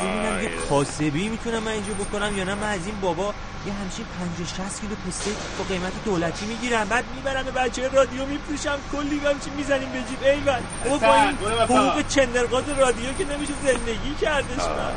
[0.00, 3.34] ببینم یه کاسبی می‌تونم من اینجا بکنم یا نه؟ من از این بابا
[3.66, 6.88] یه همچین 50 60 کیلو پسته با قیمت دولتی می‌گیرم.
[6.88, 11.36] بعد می‌برم به بچه رادیو میفروشم؟ کلی همچین می‌زنیم به جیب؟ ایول او با این
[11.60, 14.94] حقوق چندرقاز رادیو که نمیشه زندگی کردش من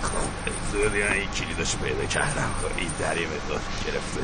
[0.71, 2.49] زودی من این کلیدش پیدا کردم.
[2.77, 4.19] این دری به داد گرفته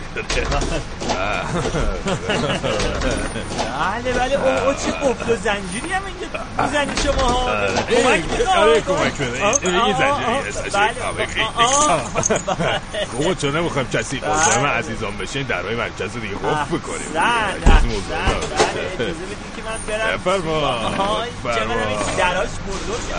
[3.79, 4.63] بله بله.
[4.65, 6.27] او چه قفل و زنجیری هم اینجا
[6.63, 7.67] می‌زنی شما ها.
[7.67, 11.45] کمک می‌خوام کمک بده این زنجیری
[13.11, 17.07] خوبه چون نمی‌خوایم کسی مزاحم عزیزان بشین؟ درهای مرکز دیگه قفل بکنیم.
[18.45, 20.89] اجازه بدید که من برم بفرما
[21.43, 21.75] بفرما
[22.17, 23.13] دراش بزرگ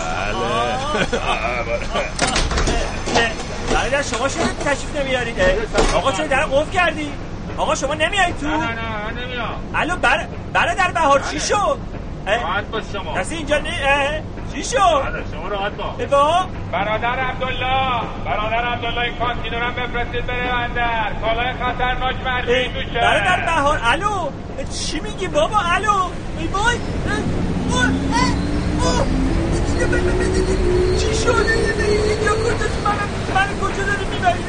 [3.14, 3.32] بله.
[3.72, 5.36] بله شما چرا تشریف نمیارید
[5.94, 7.12] آقا چرا در قفل کردی
[7.56, 9.54] آقا شما نمیایید تو؟ نه نه نه نمیام.
[9.74, 11.78] الو بر برادر بهار چی شد؟
[12.26, 14.22] راحت باش شما کسی اینجا نه
[14.54, 14.76] چی شد
[15.32, 21.52] شما راحت باش با برادر عبدالله برادر عبدالله این کانتینر هم بفرستید بره اندر کالای
[21.52, 24.30] خطرناک مرمی میشه برادر بهار الو
[24.70, 26.76] چی میگی بابا الو ای وای
[30.98, 31.52] چی شده
[31.88, 32.32] اینجا
[32.84, 32.96] من
[33.34, 34.42] من کجا داری می‌بری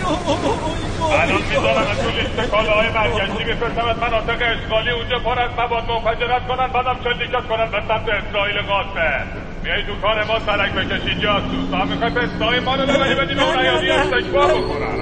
[1.22, 6.48] الان می‌ذارم تو لیست کالاهای مرکزی میفرستم از مناطق اشغالی اونجا پر از مواد منفجرت
[6.48, 9.26] کنن بعدم شلیکت کنن به سمت اسرائیل قاسم
[9.63, 13.60] میای تو کار ما سرک بکشی جاسوس هم می‌خوای پستای ما رو ببری؟ بدیم اون
[13.60, 15.00] ایادی استکبار بکنن.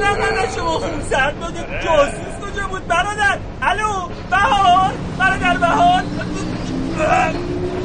[0.00, 3.38] نه نه نه شما خوب سرد داده جاسوس کجا بود؟ برادر.
[3.62, 4.90] الو بهار.
[5.18, 6.02] برادر بهار.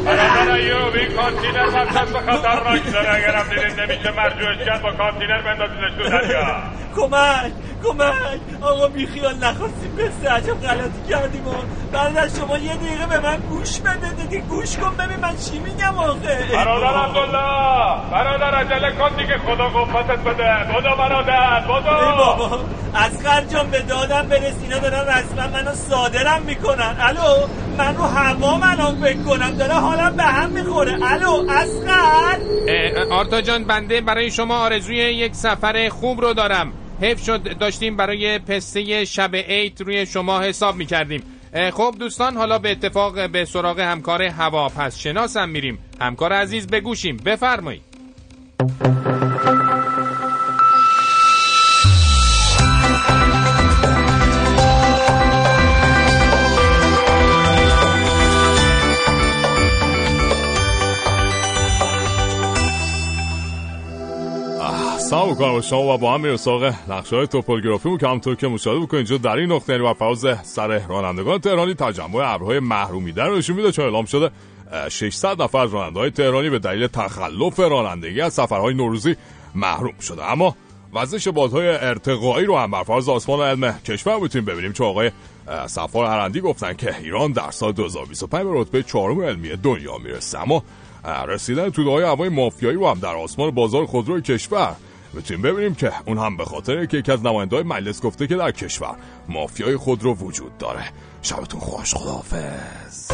[0.09, 5.41] برادر ایوب این کانتینر مرکز به خطرناک داره اگرم دیدین نمیشه مرجوعش کرد با کانتینر
[5.41, 6.55] بندازینش تو دریا
[6.95, 7.51] کمک
[7.83, 11.53] کمک آقا بیخیال نخواستیم بسته عجب غلطی کردیم و
[11.91, 15.59] بعد از شما یه دقیقه به من گوش بده دیگه گوش کن ببین من چی
[15.59, 22.17] میگم آخه برادر عبدالله برادر عجله کن دیگه خدا قفتت بده بدو برادر بدو ای
[22.17, 22.59] بابا
[22.93, 27.47] از جان به دادم برس اینا دارن رسما منو صادرم می‌کنن الو
[27.79, 29.51] من رو هوا الان فکر کنم.
[29.51, 31.11] داره حالا به هم می‌خوره.
[31.11, 32.39] الو اسقر.
[33.11, 36.73] آرتا جان بنده برای شما آرزوی یک سفر خوب رو دارم.
[37.01, 41.23] حیف شد داشتیم برای پسته شب عید روی شما حساب می‌کردیم.
[41.73, 45.79] خب دوستان حالا به اتفاق به سراغ همکار هوا پس شناسم میریم.
[46.01, 47.81] همکار عزیز بگوشیم بفرمایید.
[65.09, 68.79] سلام می‌کنم شما و با هم میرم سراغ نقشه های توپولگرافی که همطور که مشاهده
[68.79, 68.95] بکنید.
[68.95, 73.71] اینجا در این نقطه بر فراز سر رانندگان تهرانی تجمع ابرهای محرومی در نشون میده
[73.71, 74.31] چون اعلام شده
[74.89, 79.15] 600 نفر از راننده های تهرانی به دلیل تخلف رانندگی از سفرهای نوروزی
[79.55, 80.31] محروم شده.
[80.31, 80.55] اما
[80.93, 84.73] وزش بادهای ارتقایی رو هم بر فراز آسمان علم کشور می‌تونیم ببینیم.
[84.73, 85.11] چون آقای
[85.67, 90.41] سفار هرندی گفتن که ایران در سال 2025 به رتبه چهارم علمی دنیا می‌رسه.
[90.41, 90.63] اما
[91.27, 94.75] رسیدن توده های هوای مافیایی رو هم در آسمان بازار خودروی کشور
[95.13, 98.35] می‌تونیم ببینیم که اون هم به خاطر که یکی از نماینده های مجلس گفته که
[98.35, 98.95] در کشور
[99.29, 100.83] مافیای خود رو وجود داره.
[101.21, 103.11] شبتون خوش خداحافظ.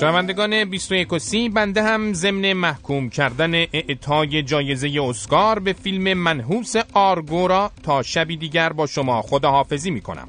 [0.00, 6.74] شنوندگان 21 و 30 بنده هم ضمن محکوم کردن اعطای جایزه اسکار به فیلم منحوس
[6.92, 10.28] آرگورا تا شبی دیگر با شما خداحافظی می‌کنم.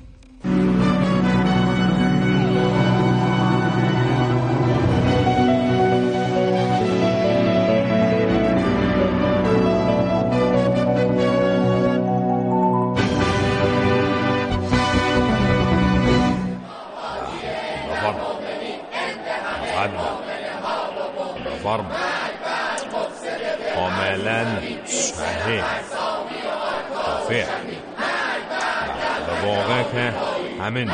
[30.70, 30.91] همین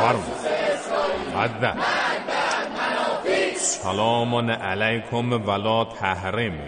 [0.00, 0.20] غرب
[1.36, 1.78] حد
[3.56, 6.58] سلام علیکم ولا تحریم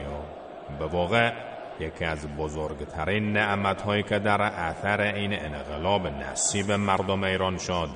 [0.79, 1.33] به واقع
[1.81, 7.89] یکی از بزرگترین نعمت هایی که در اثر این انقلاب نصیب مردم ایران شد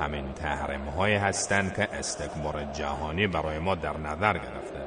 [0.00, 4.82] همین تحریم هایی هستند که استکبار جهانی برای ما در نظر گرفته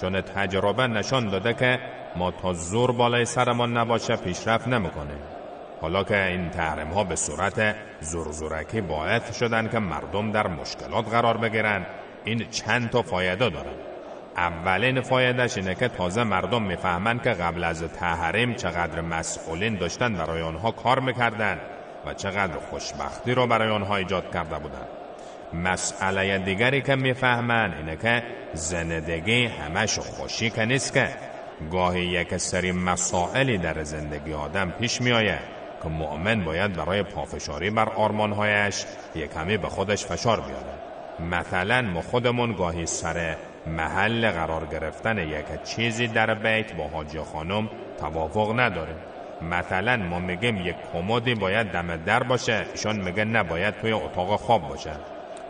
[0.00, 1.78] چون تجربه نشان داده که
[2.16, 5.35] ما تا زور بالای سرمان نباشه پیشرفت نمی‌کنیم
[5.80, 11.36] حالا که این تحریم ها به صورت زرزورکی باعث شدن که مردم در مشکلات قرار
[11.36, 11.86] بگیرن
[12.24, 13.70] این چند تا فایده داره.
[14.36, 20.42] اولین فایدهش اینه که تازه مردم می‌فهمند که قبل از تحریم چقدر مسئولین داشتن برای
[20.42, 21.60] آنها کار می‌کردن
[22.06, 24.86] و چقدر خوشبختی رو برای آنها ایجاد کرده بودن.
[25.52, 28.22] مسئله دیگری که می‌فهمن اینه که
[28.54, 31.08] زندگی همش خوشی که نیست که.
[31.72, 35.55] گاهی یک سری مسائلی در زندگی آدم پیش میآید.
[35.86, 38.84] که مؤمن باید برای پافشاری بر آرمانهایش
[39.14, 40.76] یک کمی به خودش فشار بیاره
[41.30, 47.70] مثلا ما خودمون گاهی سر محل قرار گرفتن یک چیزی در بیت با حاجی خانم
[48.00, 48.96] توافق نداریم.
[49.42, 54.68] مثلا ما میگیم یک کمدی باید دم در باشه ایشان میگه نباید توی اتاق خواب
[54.68, 54.92] باشه.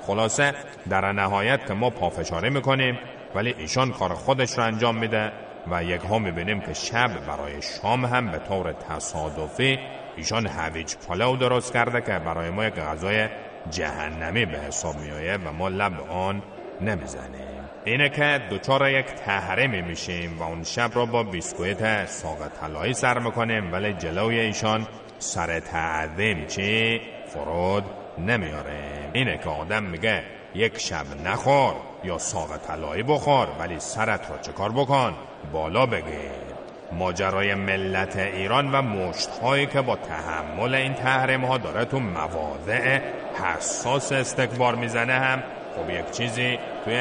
[0.07, 0.53] خلاصه
[0.91, 2.99] در نهایت که ما پافشاری می‌کنیم
[3.34, 5.32] ولی ایشان کار خودش رو انجام میده
[5.70, 9.78] و یک ها می‌بینیم که شب برای شام هم به طور تصادفی
[10.17, 13.29] ایشان هویج پلاو درست کرده که برای ما یک غذای
[13.71, 16.43] جهنمی به حساب میآید و ما لب آن
[16.81, 17.47] نمی‌زنیم.
[17.85, 23.19] اینه که دوچار یک تحریمی میشیم و اون شب را با بیسکویت ساق طلایی سر
[23.19, 24.87] می‌کنیم ولی جلوی ایشان
[25.19, 27.85] سر تعظیم چی فرود
[28.19, 30.23] نمیاریم اینه که آدم میگه
[30.55, 35.14] یک شب نخور یا ساق طلایی بخور ولی سرت را چکار بکن؟
[35.53, 36.45] بالا بگیر.
[36.93, 43.01] ماجرای ملت ایران و مشت هایی که با تحمل این تحریم ها داره تو مواضع
[43.45, 45.43] حساس استکبار می‌زنه هم
[45.76, 46.95] خب یک چیزی توی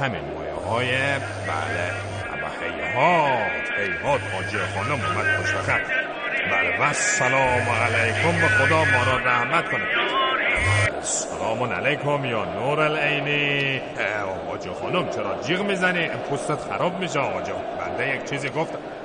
[0.00, 0.88] همین مایه های
[1.48, 1.90] بله
[2.42, 5.54] و هیهات هیهات حاجی خانم اومد پشت
[6.50, 9.84] بله و سلام علیکم و خدا ما را رحمت کنه
[11.02, 13.80] سلام علیکم یا نور العینی
[14.48, 18.72] حاجی خانم چرا جیغ می‌زنی؟ پوستت خراب میشه آجا بنده یک چیزی گفت.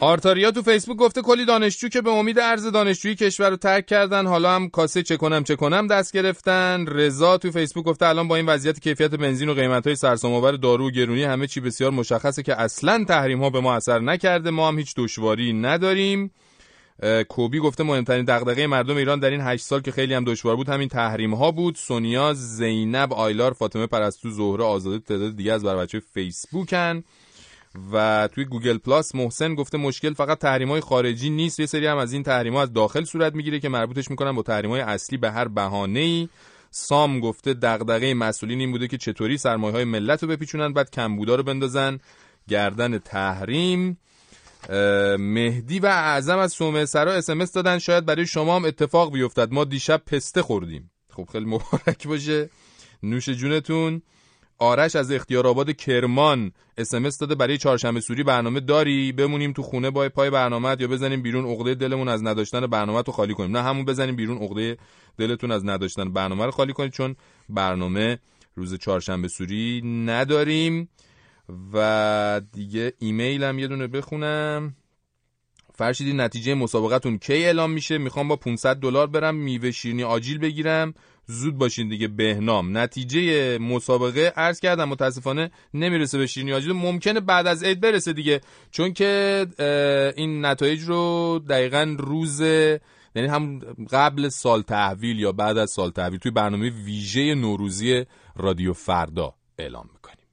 [0.00, 4.26] آرتاریا تو فیسبوک گفته کلی دانشجو که به امید ارز دانشجویی کشور رو ترک کردن.
[4.26, 6.86] حالا هم کاسه چه کنم چه کنم دست گرفتن.
[6.86, 10.88] رضا تو فیسبوک گفته الان با این وضعیت کیفیت بنزین و قیمت های سرسام‌آور دارو
[10.88, 14.50] و گرونی همه چی بسیار مشخصه که اصلا تحریم ها به ما اثر نکرده.
[14.50, 16.30] ما هم هیچ دشواری نداریم.
[17.28, 20.68] کوبی گفته مهمترین دغدغه مردم ایران در این 8 سال که خیلی هم دشوار بود
[20.68, 21.76] همین تحریم ها بود.
[21.76, 27.04] سونیا زینب آیلار فاطمه پرستو زهره آزاده تعداد دیگه از بر بچه فیسبوکن.
[27.92, 31.60] و توی گوگل پلاس محسن گفته مشکل فقط تحریم های خارجی نیست.
[31.60, 34.42] یه سری هم از این تحریم ها از داخل صورت می‌گیره که مربوطش می‌کنن با
[34.42, 36.28] تحریم های اصلی به هر بهانه ای
[36.70, 41.34] سام گفته دغدغه مسئولین این بوده که چطوری سرمایه های ملت رو بپیچونن بعد کمبودا
[41.34, 41.98] رو بندازن.
[42.48, 43.98] گردن تحریم.
[45.18, 47.78] مهدی و اعظم از سومه سرا اسمس دادن.
[47.78, 49.52] شاید برای شما هم اتفاق بیفتد.
[49.52, 50.90] ما دیشب پسته خوردیم.
[51.12, 52.50] خب خیلی مبارک باشه.
[53.02, 54.02] نوش جونتون.
[54.58, 59.90] آرش از اختیار آباد کرمان اسمس داده برای چهارشنبه سوری برنامه داری؟ بمونیم تو خونه
[59.90, 63.56] با پای برنامه یا بزنیم بیرون عقده دلمون از نداشتن برنامه تو خالی کنیم.
[63.56, 64.76] نه همون بزنیم بیرون عقده
[65.18, 67.16] دلتون از نداشتن برنامه رو خالی کنید چون
[67.48, 68.18] برنامه
[68.54, 70.88] روز چهارشنبه سوری نداریم.
[71.72, 74.76] و دیگه ایمیل هم یه دونه بخونم.
[75.74, 80.94] فرشیدی نتیجه مسابقتون کی اعلام میشه؟ می‌خوام با 500 دلار برم میوه شیرینی آجیل بگیرم.
[81.26, 82.78] زود باشین دیگه بهنام.
[82.78, 88.40] نتیجه مسابقه عرض کردم متاسفانه نمی‌رسه به شیرینی آجیل ممکنه بعد از عید برسه دیگه.
[88.70, 89.46] چون که
[90.16, 93.58] این نتایج رو دقیقا روز یعنی هم
[93.90, 98.04] قبل سال تحویل یا بعد از سال تحویل توی برنامه ویژه نوروزی
[98.36, 100.26] رادیو فردا اعلام می‌کنیم.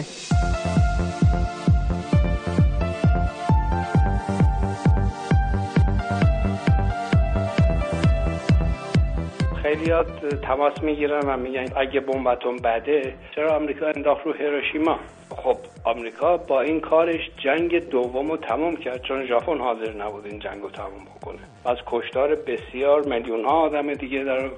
[9.62, 10.06] خیلیات
[10.42, 14.98] تماس می‌گیرن و میگن اگه بمب اتم بده چرا آمریکا انداخت رو هیروشیما
[15.36, 20.38] خب آمریکا با این کارش جنگ دوم رو تمام کرد چون ژاپن حاضر نبود این
[20.38, 21.38] جنگ رو تمام بکنه.
[21.64, 24.50] از کشتار بسیار میلیون ها آدم دیگه در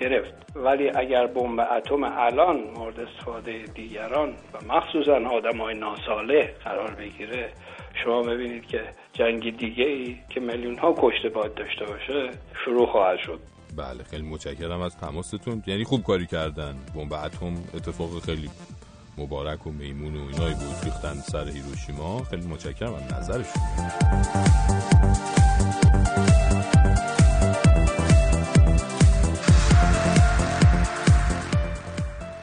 [0.00, 0.34] گرفت.
[0.54, 7.48] ولی اگر بمب اتم الان مورد استفاده دیگران و مخصوصا آدم های ناساله قرار بگیره
[8.04, 8.80] شما ببینید که
[9.12, 12.30] جنگ دیگه ای که میلیون ها کشته باید داشته باشه
[12.64, 13.38] شروع خواهد شد.
[13.76, 15.62] بله خیلی متشکرم از تماستون.
[15.66, 16.74] یعنی خوب کاری کردن.
[16.94, 18.48] بمب اتم اتفاق خیلی
[19.18, 22.24] مبارک و میمون و اینایی بود ریختن سر هیروشیما.
[22.24, 23.62] خیلی متشکرم از نظرشون.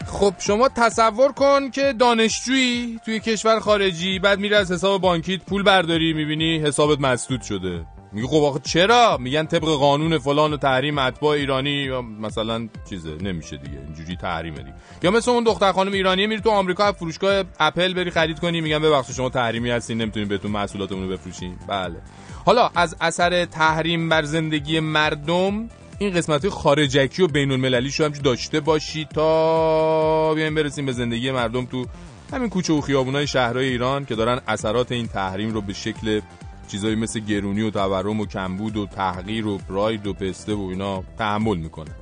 [0.05, 5.63] خب شما تصور کن که دانشجویی توی کشور خارجی بعد میره از حساب بانکیت پول
[5.63, 7.86] برداری می‌بینی حسابت مسدود شده.
[8.16, 11.89] میگه خب آخه چرا؟ میگن طبق قانون فلان و تحریم اتباع ایرانی
[12.22, 14.74] مثلا چیزه نمیشه دیگه اینجوری تحریمه دیگه.
[15.03, 18.80] یا مثل اون دختر خانم ایرانی میری تو آمریکا فروشگاه اپل بری خرید کنی میگن
[18.80, 21.95] ببخشید شما تحریمی هستین نمی‌تونین بهتون محصولاتمون رو بفروشین بله.
[22.45, 28.22] حالا از اثر تحریم بر زندگی مردم این قسمت خارجکی و بین المللی شو همچون
[28.22, 31.86] داشته باشی تا بیایم برسیم به زندگی مردم تو
[32.34, 36.22] همین کوچه و خیابونای شهرهای ایران که دارن اثرات این تحریم رو به شکل
[36.68, 41.03] چیزایی مثل گرونی و تورم و کمبود و تحقیر و پراید و پسته و اینا
[41.18, 41.95] تحمل می‌کنن.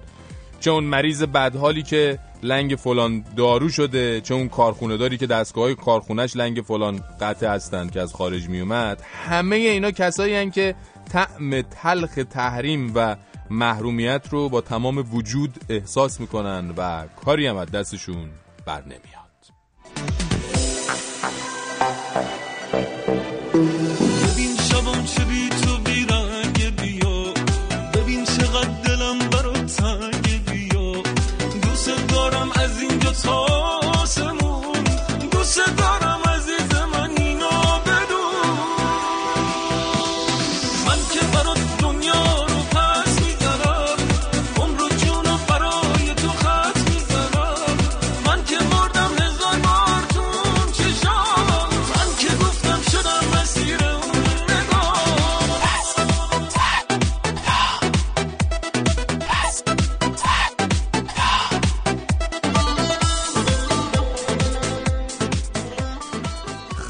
[0.60, 5.76] چه اون مریض بدحالی که لنگ فلان دارو شده چه کارخونه داری که دستگاه های
[5.76, 9.02] کارخونش لنگ فلان قطع هستند که از خارج میومد.
[9.26, 10.76] همه اینا کسایی هن که
[11.12, 13.16] طعم تلخ تحریم و
[13.50, 18.30] محرومیت رو با تمام وجود احساس می‌کنن و کاری هم از دستشون
[18.66, 19.24] بر نمیاد.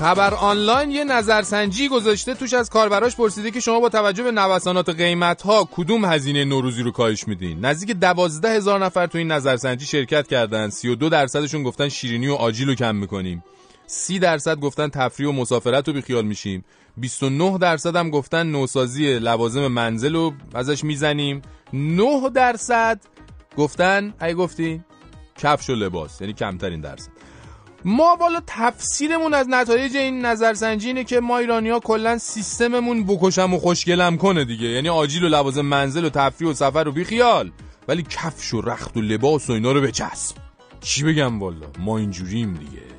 [0.04, 4.90] خبر آنلاین یه نظرسنجی گذاشته توش از کاربراش پرسیده که شما با توجه به نوسانات
[4.90, 9.86] قیمت ها کدوم هزینه نوروزی رو کاهش میدین؟ نزدیک دوازده هزار نفر تو این نظرسنجی
[9.86, 10.70] شرکت کردن.
[10.70, 13.44] 32 درصدشون گفتن شیرینی و آجیل رو کم می‌کنیم.
[13.88, 16.66] 30 درصد گفتن تفریح و مسافرت رو بیخیال میشیم.
[16.98, 21.42] 29 درصد هم گفتن نوسازی لوازم منزل رو ازش می‌زنیم.
[21.74, 23.02] 9 درصد
[23.58, 24.82] گفتن ای گفتی
[25.38, 26.22] کفش و لباس.
[26.22, 27.13] یعنی کمترین درصد.
[27.86, 33.54] ما بالا تفسیرمون از نتایج این نظرسنجی اینه که ما ایرانی ها کلا سیستممون بکشم
[33.54, 34.68] و خوشگلم کنه دیگه.
[34.68, 37.52] یعنی آجیل و لوازم منزل و تفریح و سفر و بیخیال.
[37.88, 40.36] ولی کفش و رخت و لباس و اینا رو بچسب.
[40.82, 42.93] چی بگم والا؟ ما اینجوریم دیگه.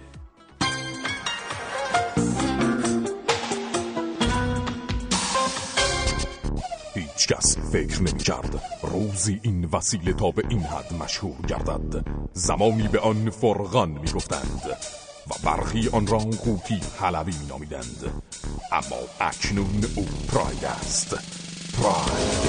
[7.25, 12.07] هیچ کس فکر نمی کرد روزی این وسیله تا به این حد مشهور گردد.
[12.33, 14.63] زمانی به آن فرغان می گفتند
[15.31, 18.23] و برخی آن را قوطی حلوی می نامیدند.
[18.73, 21.15] اما اکنون او پراید است.
[21.83, 22.45] پراید.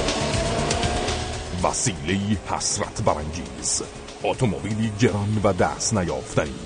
[1.63, 3.84] وسیله حسرت برانگیز.
[4.23, 6.59] اتومبیلی گران و دست نیافتنی.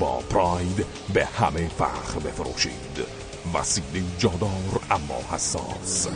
[0.00, 3.21] با پراید به همه فخر بفروشید.
[3.54, 6.08] وسیله جادار اما حساس.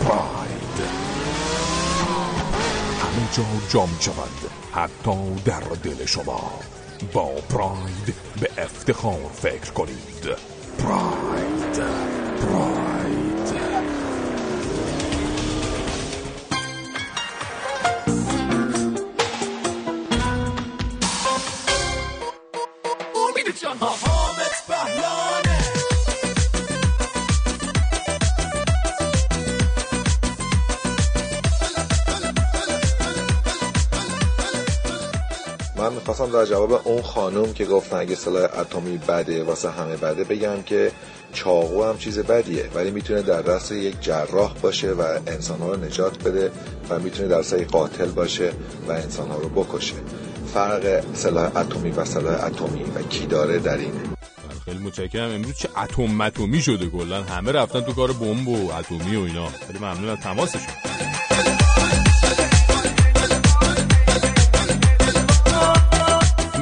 [0.00, 0.78] پراید
[3.00, 6.50] همه جا جا می شود حتی در دل شما.
[7.12, 10.24] با پراید به افتخار فکر کنید.
[10.78, 11.78] پراید
[12.40, 13.84] پراید
[35.84, 40.24] من می‌خواستم در جواب اون خانم که گفتن اگه سلاح اتمی بده واسه همه بده
[40.24, 40.92] بگم که
[41.32, 46.18] چاقو هم چیز بدیه ولی می‌تونه در دست یک جراح باشه و انسانها رو نجات
[46.24, 46.50] بده
[46.90, 48.52] و می‌تونه در دست یک قاتل باشه
[48.88, 49.94] و انسانها رو بکشه.
[50.54, 54.00] فرق سلاح اتمی و سلاح اتمی و کی داره در اینه؟
[54.64, 55.30] خیلی متشکرم.
[55.30, 59.46] امروز چه اتم متومی شده؟ کلا همه رفتن تو کار بمب و اتمی و اینا.
[59.66, 60.74] خیلی ممنون از تماسشون.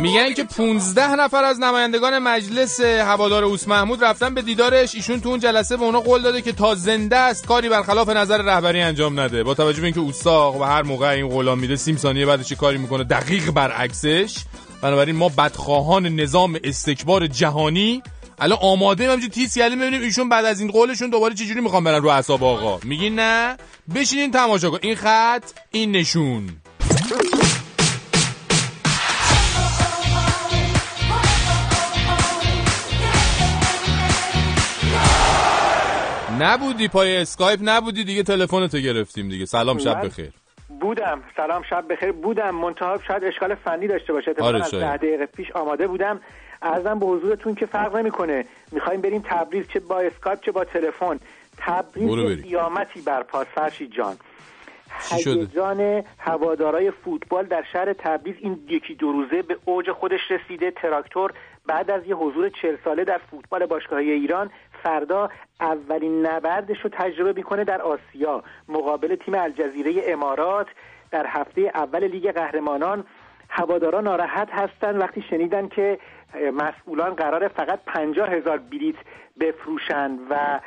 [0.03, 4.94] میگن که 15 نفر از نمایندگان مجلس هوادار اوس محمود رفتن به دیدارش.
[4.94, 8.42] ایشون تو اون جلسه به اونا قول داده که تا زنده است کاری برخلاف نظر
[8.42, 9.42] رهبری انجام نده.
[9.42, 12.78] با توجه به اینکه اوستاق و هر موقع این قولا میده سیم ثانیه بعدش کاری
[12.78, 14.36] می‌کنه؟ دقیق برعکسش.
[14.82, 18.03] بنابراین ما بدخواهان نظام استکبار جهانی
[18.38, 22.03] الان آماده همینجوری تیز کردیم ببینیم ایشون بعد از این قولشون دوباره چجوری می‌خوان برن
[22.03, 22.80] رو اعصاب آقا.
[22.84, 23.57] میگین نه؟
[23.94, 24.78] بشینین تماشا کن.
[24.82, 26.48] این خط این نشون.
[36.43, 39.45] نبودی پای اسکایپ نبودی دیگه تلفنتو گرفتیم دیگه.
[39.47, 40.30] سلام شب بخیر.
[40.80, 41.22] بودم.
[41.36, 42.12] سلام شب بخیر.
[42.12, 42.51] بودم.
[42.51, 44.34] منتها شاید اشکال فنی داشته باشه.
[44.40, 44.70] آره از.
[44.74, 46.20] ده دقیقه پیش آماده بودم.
[46.62, 48.45] عرضم به حضورتون که فرق نمی‌کنه.
[48.72, 51.20] می‌خوایم بریم تبریز چه با اسکایپ چه با تلفن.
[51.59, 52.43] تبریز.
[52.43, 54.16] قیامتی برپاست فرشید جان؟
[55.11, 60.70] هیجان هوادارای فوتبال در شهر تبریز این یکی دو روزه به اوج خودش رسیده.
[60.70, 61.32] تراکتور
[61.66, 64.51] بعد از یه حضور چل ساله در فوتبال باشگاهی ایران
[64.83, 65.30] فردا
[65.61, 70.66] اولین نبردش رو تجربه می‌کنه در آسیا مقابل تیم الجزیره امارات.
[71.11, 73.05] در هفته اول لیگ قهرمانان
[73.49, 75.01] هواداران ناراحت هستند.
[75.01, 75.99] وقتی شنیدن که
[76.53, 78.97] مسئولان قرار فقط پنجاه هزار بلیت
[79.41, 80.61] بفروشند و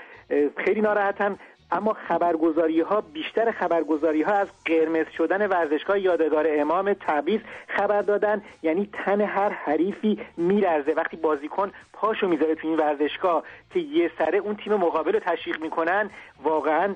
[0.58, 1.38] خیلی ناراحتن
[1.72, 8.42] اما خبرگزاری ها بیشتر خبرگزاری ها از قرمز شدن ورزشگاه یادگار امام تبریز خبر دادن
[8.64, 10.94] یعنی تن هر حریفی میلرزه.
[10.94, 13.44] وقتی بازیکن پاشو می‌ذاره تو این ورزشگاه
[13.74, 16.10] که یه سره اون تیم مقابل رو تشویق می‌کنن
[16.44, 16.96] واقعا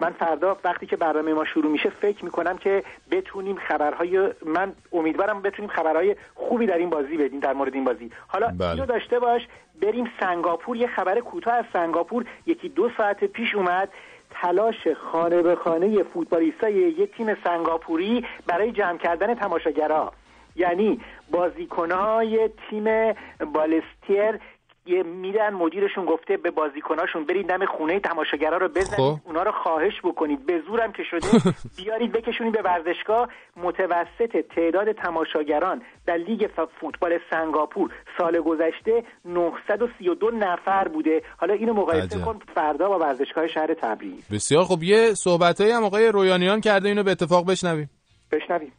[0.00, 5.42] من فردا وقتی که برنامه ما شروع میشه فکر می‌کنم که بتونیم خبرهای من امیدوارم
[5.42, 8.10] بتونیم خبرهای خوبی در این بازی بدیم در مورد این بازی.
[8.28, 8.70] حالا بله.
[8.70, 9.48] اینو داشته باش.
[9.82, 12.24] بریم سنگاپور یه خبر کوتاه از سنگاپور.
[12.46, 13.88] یکی دو ساعت پیش اومد
[14.30, 20.12] تلاش خانه به خانه فوتبالیستای یک تیم سنگاپوری برای جمع کردن تماشاگرها
[20.56, 21.00] یعنی
[21.30, 22.84] بازیکنهای تیم
[23.52, 24.40] بالستیر
[24.86, 29.16] یه میرن مدیرشون گفته به بازیکناشون برید دم خونه تماشاگرها رو بزنید خب.
[29.24, 30.46] اونا رو خواهش بکنید.
[30.46, 31.28] به زورم که شده
[31.84, 33.28] بیارید بکشونید به ورزشگاه.
[33.56, 36.48] متوسط تعداد تماشاگران در لیگ
[36.80, 41.22] فوتبال سنگاپور سال گذشته 932 نفر بوده.
[41.36, 42.24] حالا اینو مقایسه عجب.
[42.24, 44.28] کن فردا با ورزشگاه شهر تبریز.
[44.28, 47.90] بسیار خب یه صحبتایی هم آقای رویانیان کرده اینو به اتفاق بشنویم.
[48.32, 48.72] بشنویم.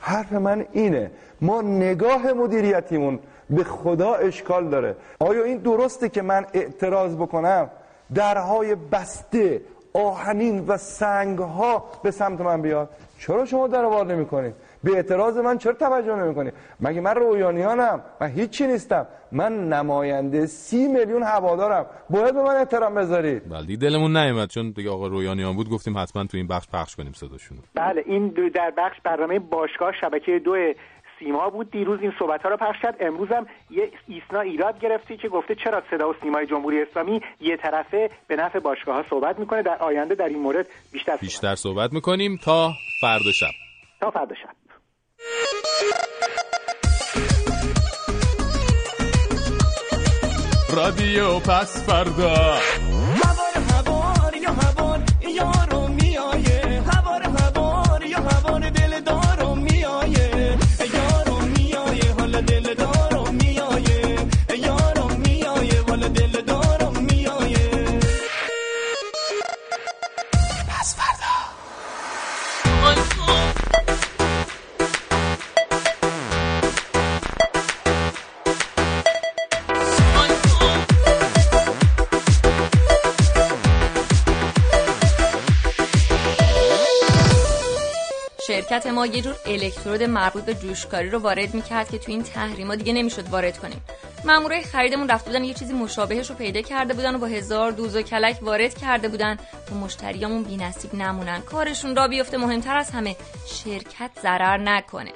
[0.00, 3.20] حرف من اینه ما نگاه مدیریتیمون
[3.50, 4.96] به خدا اشکال داره.
[5.20, 7.70] آیا این درسته که من اعتراض بکنم؟
[8.14, 9.60] درهای بسته
[9.94, 12.90] آهنین و سنگ ها به سمت من بیاد.
[13.18, 17.14] چرا شما در وار نمی کنید به اعتراض من چرا توجه نمی کنید مگه من
[17.14, 19.06] رویانیانم؟ من هیچی نیستم.
[19.32, 21.86] من نماینده سی میلیون هوادارم.
[22.10, 23.48] باید به من احترام بذارید.
[23.48, 27.12] بله دلمون نیومد چون دیگه آقا رویانیان بود گفتیم حتما تو این بخش پخش کنیم
[27.12, 30.56] صداشون بله این در بخش برنامه باشگاه شبکه دو
[31.18, 31.70] سیما بود.
[31.70, 32.96] دیروز این صحبت ها رو پخش کرد.
[33.00, 37.56] امروز هم یه ایسنا ایراد گرفتی که گفته چرا صدا و سیمای جمهوری اسلامی یه
[37.56, 38.10] طرفه.
[38.28, 39.62] به نفع باشگاه ها صحبت می‌کنه.
[39.62, 42.36] در آینده در این مورد بیشتر بیشتر صحبت می‌کنیم.
[42.44, 43.46] تا فردا شب.
[44.00, 44.56] تا فردا شب.
[50.76, 52.58] رادیو پس فردا.
[88.68, 92.74] شرکت ما یه جور الکترود مربوط به جوشکاری رو وارد می‌کرد که تو این تحریما
[92.74, 93.80] دیگه نمی‌شد وارد کنیم.
[94.24, 97.96] مامورای خریدمون رفته بودن یه چیزی مشابهش رو پیدا کرده بودن و با هزار دوز
[97.96, 99.36] و کلک وارد کرده بودن.
[99.72, 101.40] و مشتریامون بی‌نصیب نمونن.
[101.40, 105.12] کارشون را بیفته مهمتر از همه شرکت ضرر نکنه.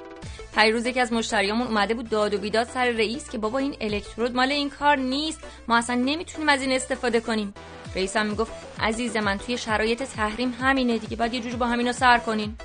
[0.55, 4.35] پیروز یکی از مشتریامون اومده بود داد و بیداد سر رئیس که بابا این الکترود
[4.35, 5.39] مال این کار نیست.
[5.67, 7.53] ما اصلا نمی‌تونیم از این استفاده کنیم.
[7.95, 11.91] رئیس هم می‌گفت عزیز من توی شرایط تحریم همینه دیگه باید یه جوری با همینا
[11.91, 12.55] سر کنین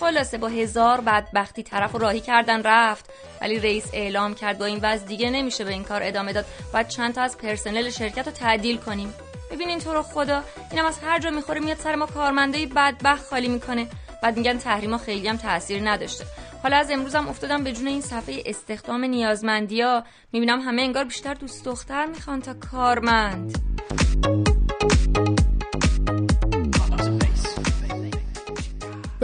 [0.00, 3.10] خلاصه با هزار بدبختی طرف راهی کردن رفت.
[3.40, 6.44] ولی رئیس اعلام کرد با این وضع دیگه نمیشه به این کار ادامه داد.
[6.72, 9.14] باید چند تا از پرسنل شرکت رو تعدیل کنیم.
[9.50, 13.48] ببینین تو رو خدا اینم از هر جا می‌خوره میاد سر ما کارمنده بدبخت خالی
[13.48, 13.86] می‌کنه.
[14.22, 16.24] بعد میگن تحریما خیلی هم تاثیر نداشته.
[16.62, 21.34] حالا از امروز هم افتادم به جون این صفحه استخدام نیازمندیا می‌بینم همه انگار بیشتر
[21.34, 23.58] دوست دختر می‌خوان تا کارمند.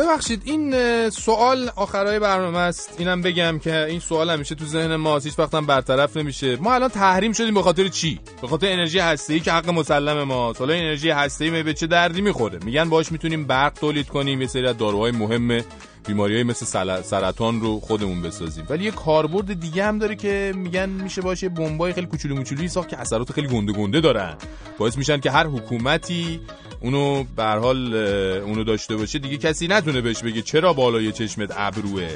[0.00, 0.74] ببخشید این
[1.10, 2.94] سوال آخرای برنامه است.
[2.98, 6.56] اینم بگم که این سوال همیشه تو ذهن ما هیچ وقت هم برطرف نمیشه.
[6.56, 10.52] ما الان تحریم شدیم به خاطر چی؟ به خاطر انرژی هسته‌ای که حق مسلم ما
[10.52, 14.40] حالا انرژی هسته‌ای به چه دردی می‌خوره؟ میگن باش می‌تونیم برق تولید کنیم.
[14.40, 15.60] یه سری از داروهای مهم
[16.06, 16.66] بیماریهای مثل
[17.02, 18.66] سرطان رو خودمون بسازیم.
[18.70, 22.88] ولی یه کاربرد دیگه هم داره که میگن میشه باشه بمبای خیلی کوچولو موچولویی ساخت
[22.88, 24.36] که اثرات خیلی گنده گنده دارن.
[24.78, 26.40] باعث میشن که هر حکومتی
[26.80, 32.08] اونو به حال اونو داشته باشه دیگه کسی نتونه بهش بگه چرا بالای چشمت ابروه.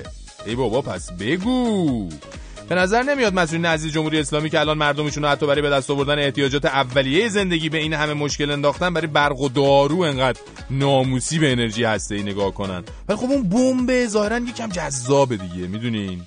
[0.47, 2.09] ای بابا پس بگو.
[2.69, 5.91] به نظر نمیاد مسئولین عزیز جمهوری اسلامی که الان مردمشون رو حتی برای به دست
[5.91, 10.41] آوردن احتیاجات اولیه زندگی به این همه مشکل انداختن برای برق و دارو انقدر
[10.71, 12.85] ناموسی به انرژی هسته ای نگاه کنن.
[13.09, 16.23] ولی خب اون بمب ظاهرا یکم جذابه دیگه می‌دونین؟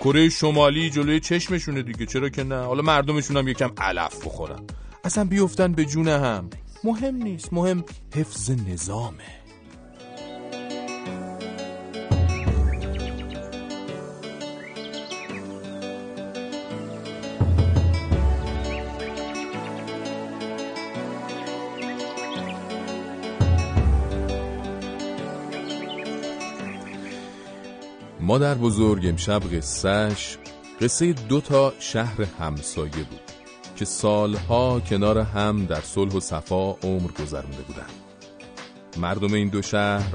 [0.00, 4.60] کره شمالی جلوی چشمشونه دیگه چرا که نه؟ حالا مردمشون هم یکم علف بخورن.
[5.04, 6.50] اصلا بیفتن به جون هم.
[6.84, 9.38] مهم نیست مهم حفظ نظامه.
[28.20, 30.38] مادر بزرگ امشب قصهش
[30.80, 33.27] قصه دو تا شهر همسایه بود.
[33.78, 37.90] که سالها کنار هم در صلح و صفا عمر گذرونده بودند.
[38.96, 40.14] مردم این دو شهر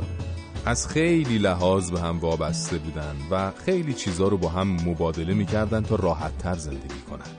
[0.66, 5.84] از خیلی لحاظ به هم وابسته بودند و خیلی چیزا رو با هم مبادله می‌کردن
[5.84, 7.32] تا راحت تر زندگی کنن.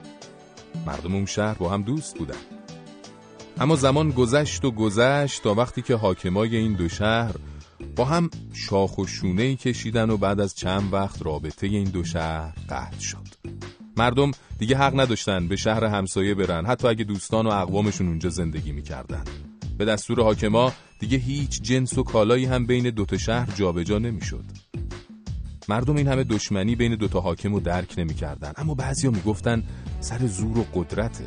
[0.86, 2.40] مردم اون شهر با هم دوست بودن.
[3.60, 7.34] اما زمان گذشت و گذشت تا وقتی که حاکمای این دو شهر
[7.96, 12.52] با هم شاخ و شونه کشیدن و بعد از چند وقت رابطه این دو شهر
[12.68, 13.53] قطع شد.
[13.96, 18.72] مردم دیگه حق نداشتن به شهر همسایه برن حتی اگه دوستان و اقوامشون اونجا زندگی
[18.72, 19.24] می‌کردن.
[19.78, 24.44] به دستور حاکما دیگه هیچ جنس و کالایی هم بین دوتا شهر جابجا نمی‌شد.
[25.68, 29.62] مردم این همه دشمنی بین دوتا حاکم رو درک نمی‌کردن اما بعضیا می‌گفتن
[30.00, 31.24] سر زور و قدرته.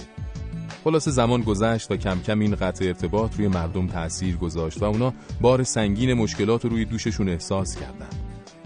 [0.83, 5.13] خلاص زمان گذشت و کم کم این قطع ارتباط روی مردم تأثیر گذاشت و اونا
[5.41, 8.09] بار سنگین مشکلات رو روی دوششون احساس کردن.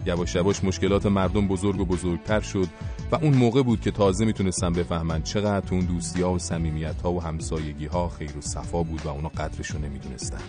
[0.05, 2.67] یواش یواش مشکلات مردم بزرگ و بزرگتر شد
[3.11, 7.11] و اون موقع بود که تازه می‌تونستن بفهمن چقدر اون دوستی ها و سمیمیت ها
[7.11, 10.41] و همسایگی ها خیر و صفا بود و اونا قدرشو نمی‌دونستن.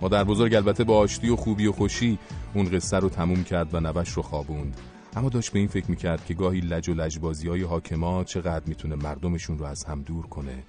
[0.00, 2.18] مادر بزرگ البته با آشتی و خوبی و خوشی
[2.54, 4.76] اون قصه رو تموم کرد و نوش رو خوابوند.
[5.16, 8.94] اما داشت به این فکر می‌کرد که گاهی لج و لجبازی های حاکما چقدر می‌تونه
[8.94, 10.64] مردمشون رو از هم دور کنه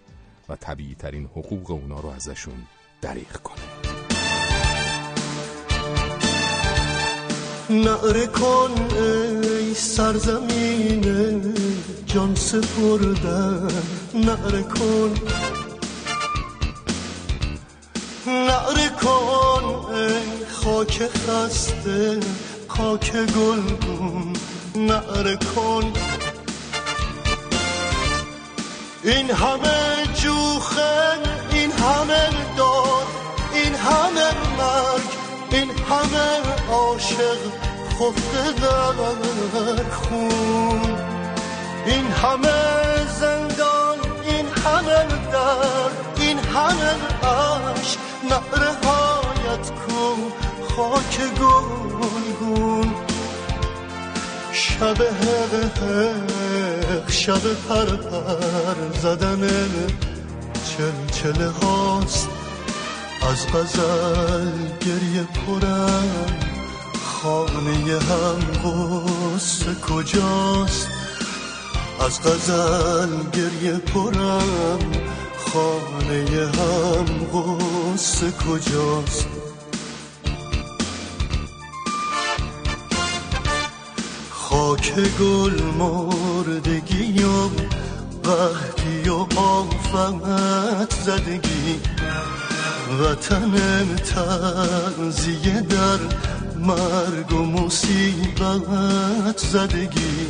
[0.49, 2.55] و طبیعی ترین حقوق اونا رو ازشون
[3.01, 3.65] دریغ کنه.
[7.69, 8.69] نعره کن
[9.75, 11.03] سرزمین
[12.05, 13.67] جان سپردن
[14.13, 15.13] نعره کن.
[18.27, 19.65] نعره کن
[20.51, 22.19] خاک خسته
[22.67, 24.33] خاک گلگون
[24.75, 25.93] نعره کن.
[29.03, 31.19] این همه جوخن
[31.51, 33.07] این همه داد
[33.53, 35.09] این همه مرگ
[35.51, 36.27] این همه
[36.71, 37.64] عاشق.
[37.99, 40.95] خفته در خون.
[41.85, 42.61] این همه
[43.19, 46.91] زندان این همه درد این همه
[47.23, 50.19] عشق نعره هایت کن
[50.75, 52.93] خاک گلگون.
[54.51, 55.75] شب حق
[57.09, 59.49] شب پر پر زدن
[60.67, 62.29] چلچله هاست.
[63.21, 66.54] از غزل گریه پرم.
[67.25, 68.39] خانه هم
[69.81, 70.87] کجاست؟
[72.05, 74.79] از غزل گریه پرم
[75.37, 77.05] خانه هم
[78.31, 79.27] کجاست؟
[84.29, 87.49] خاک گل مردگی و
[88.23, 91.79] قهدی و آفت زدگی.
[92.99, 93.53] وطن
[93.95, 95.99] تنزیه در
[96.59, 100.27] مرگ و مصیبت زدگی.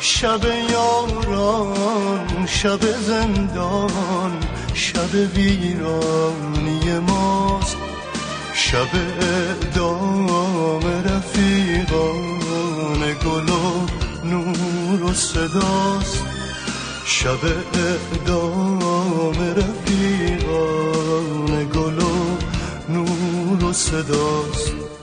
[0.00, 0.40] شب
[0.70, 4.32] یاران شب زندان
[4.74, 7.76] شب ویرانی ماست.
[8.54, 8.88] شب
[9.20, 12.34] اعدام رفیقان
[13.24, 13.86] گل و
[14.24, 16.33] نور و صداست.
[17.14, 17.38] شب
[17.74, 20.84] اعدام رفیقان
[21.74, 22.36] گل و
[22.88, 24.93] نور و صداست.